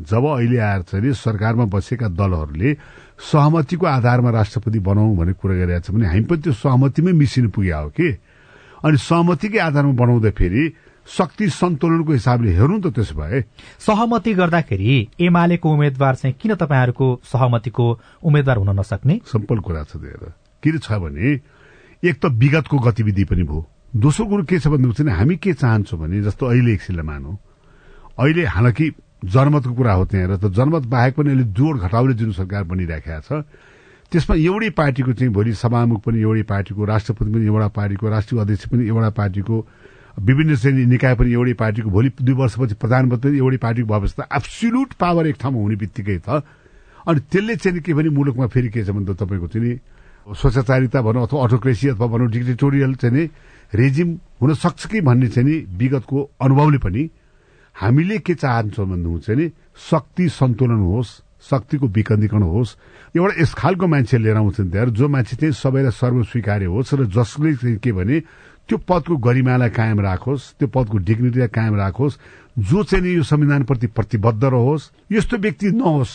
जब 0.00 0.24
अहिले 0.26 0.58
आएर 0.58 0.82
चाहिँ 0.82 1.12
सरकारमा 1.14 1.64
बसेका 1.64 2.08
दलहरूले 2.08 2.70
सहमतिको 3.22 3.86
आधारमा 3.86 4.30
राष्ट्रपति 4.30 4.78
बनाऊ 4.78 5.14
भन्ने 5.16 5.32
कुरा 5.38 5.54
गरिरहेको 5.54 5.86
छ 5.86 5.90
भने 5.94 6.06
हामी 6.06 6.24
पनि 6.26 6.40
त्यो 6.42 6.52
सहमतिमै 6.52 7.12
मिसिनु 7.12 7.48
पुग्यो 7.54 7.78
हो 7.82 7.88
कि? 7.94 8.08
अनि 8.82 8.96
सहमतिकै 8.98 9.58
आधारमा 9.58 9.92
बनाउँदा 9.94 10.30
फेरि 10.34 10.62
शक्ति 11.06 11.48
सन्तुलनको 11.50 12.12
हिसाबले 12.12 12.50
हेर्नु 12.54 12.78
त 12.82 12.94
त्यसो 12.94 13.14
भए। 13.14 13.40
सहमति 13.78 14.32
गर्दाखेरि 14.34 15.08
एमालेको 15.20 15.66
उम्मेद्वार 15.70 16.14
चाहिँ 16.14 16.34
किन 16.40 16.54
तपाईँहरूको 16.54 17.06
सहमतिको 17.22 17.86
उम्मेद्वार 18.22 18.56
हुन 18.58 18.70
नसक्ने? 18.78 19.14
सिम्पल 19.26 19.58
कुरा 19.66 19.82
छ 19.86 19.96
दिएर 20.02 20.22
किन 20.62 20.78
छ 20.78 20.98
भने 21.02 21.26
एक 22.02 22.16
त 22.18 22.26
विगतको 22.26 22.78
गतिविधि 22.78 23.24
पनि 23.30 23.42
भयो। 23.42 23.66
दोस्रो 24.02 24.26
कुरो 24.26 24.42
के 24.46 24.58
छ 24.58 24.66
भन्नु 24.66 25.10
हामी 25.10 25.36
के 25.36 25.52
चाहन्छौँ 25.52 26.00
भने 26.00 26.22
जस्तो 26.22 26.46
अहिले 26.46 26.72
एकछिनलाई 26.74 27.06
मानौ। 27.06 27.32
अहिले 28.18 28.44
हालाकि 28.46 28.86
जनमतको 29.24 29.72
कुरा 29.74 29.92
हो 29.92 30.04
त्यहाँ 30.06 30.38
त 30.38 30.50
जनमत 30.50 30.86
बाहेक 30.86 31.14
पनि 31.14 31.28
अहिले 31.30 31.44
जोड 31.54 31.78
घटाउने 31.80 32.14
जुन 32.14 32.32
सरकार 32.32 32.62
बनिराखेका 32.64 33.20
छ 33.20 33.44
त्यसमा 34.12 34.36
एउटै 34.36 34.70
पार्टीको 34.76 35.12
चाहिँ 35.12 35.32
भोलि 35.32 35.52
सभामुख 35.54 36.02
पनि 36.04 36.20
एउटै 36.20 36.42
पार्टीको 36.44 36.84
राष्ट्रपति 36.84 37.30
पनि 37.32 37.46
एउटा 37.46 37.68
पार्टीको 37.78 38.08
राष्ट्रिय 38.08 38.40
अध्यक्ष 38.40 38.66
पनि 38.68 38.88
एउटा 38.88 39.10
पार्टीको 39.16 39.56
विभिन्न 40.20 40.56
श्रेणी 40.56 40.84
निकाय 40.86 41.14
पनि 41.14 41.32
एउटै 41.32 41.52
पार्टीको 41.62 41.90
भोलि 41.90 42.10
दुई 42.20 42.34
वर्षपछि 42.34 42.74
प्रधानमन्त्री 42.74 43.30
पनि 43.30 43.38
एउटै 43.38 43.56
पार्टीको 43.56 43.88
भएपछि 43.88 44.14
त 44.20 44.26
एब्सोल्युट 44.36 44.92
पावर 45.00 45.26
एक 45.26 45.36
ठाउँमा 45.40 45.60
हुने 45.60 45.76
बित्तिकै 45.76 46.18
त। 46.28 46.42
अनि 47.08 47.20
त्यसले 47.30 47.56
चाहिँ 47.56 47.80
के 47.80 47.94
भने 47.94 48.10
मुलुकमा 48.10 48.46
फेरि 48.46 48.68
के 48.68 48.84
छ 48.84 48.90
भने 48.90 49.14
तपाईँको 49.14 49.48
चाहिँ 49.48 49.80
स्वच्छतारिता 50.36 51.00
भनौँ 51.02 51.22
अथवा 51.26 51.44
अटोक्रेसी 51.44 51.88
अथवा 51.88 52.06
भनौँ 52.06 52.28
डिक्टेटोरियल 52.30 52.94
चाहिँ 52.94 53.26
रेजिम 53.74 54.08
हुन 54.42 54.54
सक्छ 54.54 54.86
कि 54.86 55.00
भन्ने 55.00 55.28
चाहिँ 55.28 55.48
नि 55.48 55.56
विगतको 55.72 56.18
अनुभवले 56.40 56.78
पनि 56.78 57.02
हामीले 57.76 58.18
के 58.18 58.34
चाहन्छौँ 58.34 58.86
भन्नुहुन्छ 58.86 59.30
भने 59.30 59.50
शक्ति 59.90 60.28
सन्तुलन 60.28 60.80
होस् 60.92 61.10
शक्तिको 61.42 61.86
विकेन्द्रीकरण 61.88 62.42
होस्। 62.42 62.76
एउटा 63.16 63.34
यस 63.42 63.54
खालको 63.54 63.86
मान्छे 63.86 64.18
लिएर 64.18 64.36
आउँछन् 64.36 64.70
त्यहाँ 64.70 64.86
जो 64.94 65.08
मान्छे 65.08 65.36
चाहिँ 65.36 65.52
सबैलाई 65.52 65.90
सर्वस्वीकार्य 65.90 66.66
होस् 66.70 66.94
र 66.94 67.06
जसले 67.10 67.54
चाहिँ 67.56 67.76
के 67.82 67.92
भने 67.92 68.20
त्यो 68.68 68.78
पदको 68.78 69.16
गरिमालाई 69.16 69.70
कायम 69.74 70.00
राखोस् 70.00 70.42
त्यो 70.58 70.68
पदको 70.68 70.98
डिग्निटीलाई 71.02 71.48
कायम 71.50 71.74
राखोस् 71.76 72.18
जो 72.70 72.82
चाहिँ 72.84 73.14
यो 73.14 73.22
संविधानप्रति 73.22 73.86
प्रतिबद्ध 73.90 74.44
रहोस् 74.44 74.90
यस्तो 75.12 75.36
व्यक्ति 75.38 75.70
नहोस्। 75.74 76.12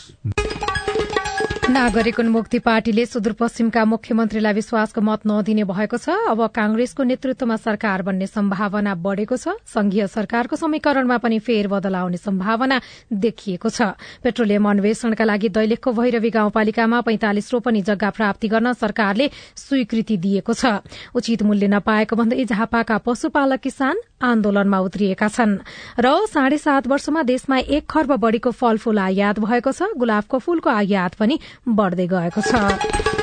नागरिक 1.78 2.20
उन्मुक्ति 2.20 2.60
पार्टीले 2.60 3.06
सुदूरपश्चिमका 3.06 3.84
मुख्यमन्त्रीलाई 3.86 4.54
विश्वासको 4.54 5.02
मत 5.02 5.30
नदिने 5.30 5.64
भएको 5.64 5.98
छ। 5.98 6.10
अब 6.26 6.50
कांग्रेसको 6.50 7.04
नेतृत्वमा 7.06 7.56
सरकार 7.56 8.02
बन्ने 8.02 8.28
सम्भावना 8.28 8.96
बढ़ेको 8.98 9.38
छ। 9.38 9.62
संघीय 9.62 10.08
सरकारको 10.10 10.56
समीकरणमा 10.58 11.18
पनि 11.22 11.38
फेरबदल 11.38 11.96
आउने 11.96 12.18
सम्भावना 12.18 12.82
देखिएको 13.14 13.70
छ। 13.70 13.94
पेट्रोलियम 14.26 14.66
अन्वेषणका 14.66 15.24
लागि 15.24 15.50
दैलेखको 15.54 15.92
भैरवी 15.94 16.30
गाउँपालिकामा 16.34 17.02
पैंतालिस 17.06 17.54
रोपनी 17.54 17.82
जग्गा 17.86 18.10
प्राप्ति 18.10 18.48
गर्न 18.50 18.74
सरकारले 18.74 19.30
स्वीकृति 19.56 20.18
दिएको 20.18 20.54
छ। 20.54 20.82
उचित 21.14 21.44
मूल्य 21.46 21.68
नपाएको 21.78 22.16
भन्दै 22.18 22.42
झापाका 22.42 22.98
पशुपालक 23.06 23.62
किसान 23.62 24.02
आन्दोलनमा 24.18 24.80
उत्रिएका 24.82 25.28
छन्। 25.30 25.62
र 26.02 26.26
साढे 26.26 26.58
सात 26.58 26.88
वर्षमा 26.90 27.22
देशमा 27.22 27.58
एक 27.70 27.86
खर्ब 27.86 28.18
बढ़ीको 28.18 28.52
फलफूल 28.52 29.00
आयात 29.00 29.40
भएको 29.46 29.72
छ। 29.72 29.94
गुलाबको 29.94 30.38
फूलको 30.42 30.70
आयात 30.72 31.22
पनि 31.22 31.38
बढ़दै 31.68 32.08
गएको 32.08 32.42
छ। 32.42 32.54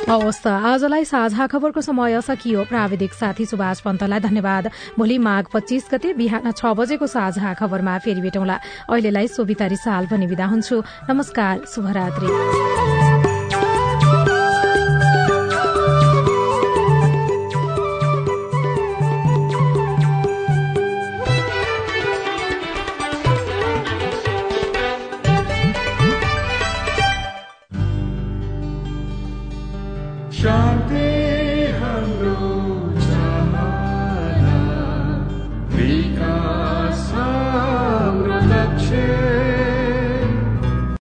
हवस् 0.05 0.41
त 0.43 0.47
आजलाई 0.47 1.05
साझा 1.05 1.45
खबरको 1.49 1.81
समय 1.81 2.21
सकियो। 2.21 2.63
प्राविधिक 2.69 3.13
साथी 3.13 3.45
सुभाष 3.45 3.79
पन्तलाई 3.81 4.19
धन्यवाद। 4.19 4.69
भोलि 4.97 5.17
माघ 5.17 5.45
पच्चीस 5.53 5.89
गते 5.91 6.13
बिहान 6.13 6.51
छ 6.51 6.61
बजेको 6.77 7.07
साझा 7.07 7.53
खबरमा 7.57 7.97
फेरि 8.05 8.21
भेटौँला। 8.21 8.59
अहिलेलाई 8.89 9.27
सोभिता 9.27 9.65
रिसाल 9.65 10.05
पनि 10.05 10.25
विदा 10.29 10.45
हुन्छु। 10.45 10.77
नमस्कार। 11.09 11.65
शुभरात्री। 11.65 13.04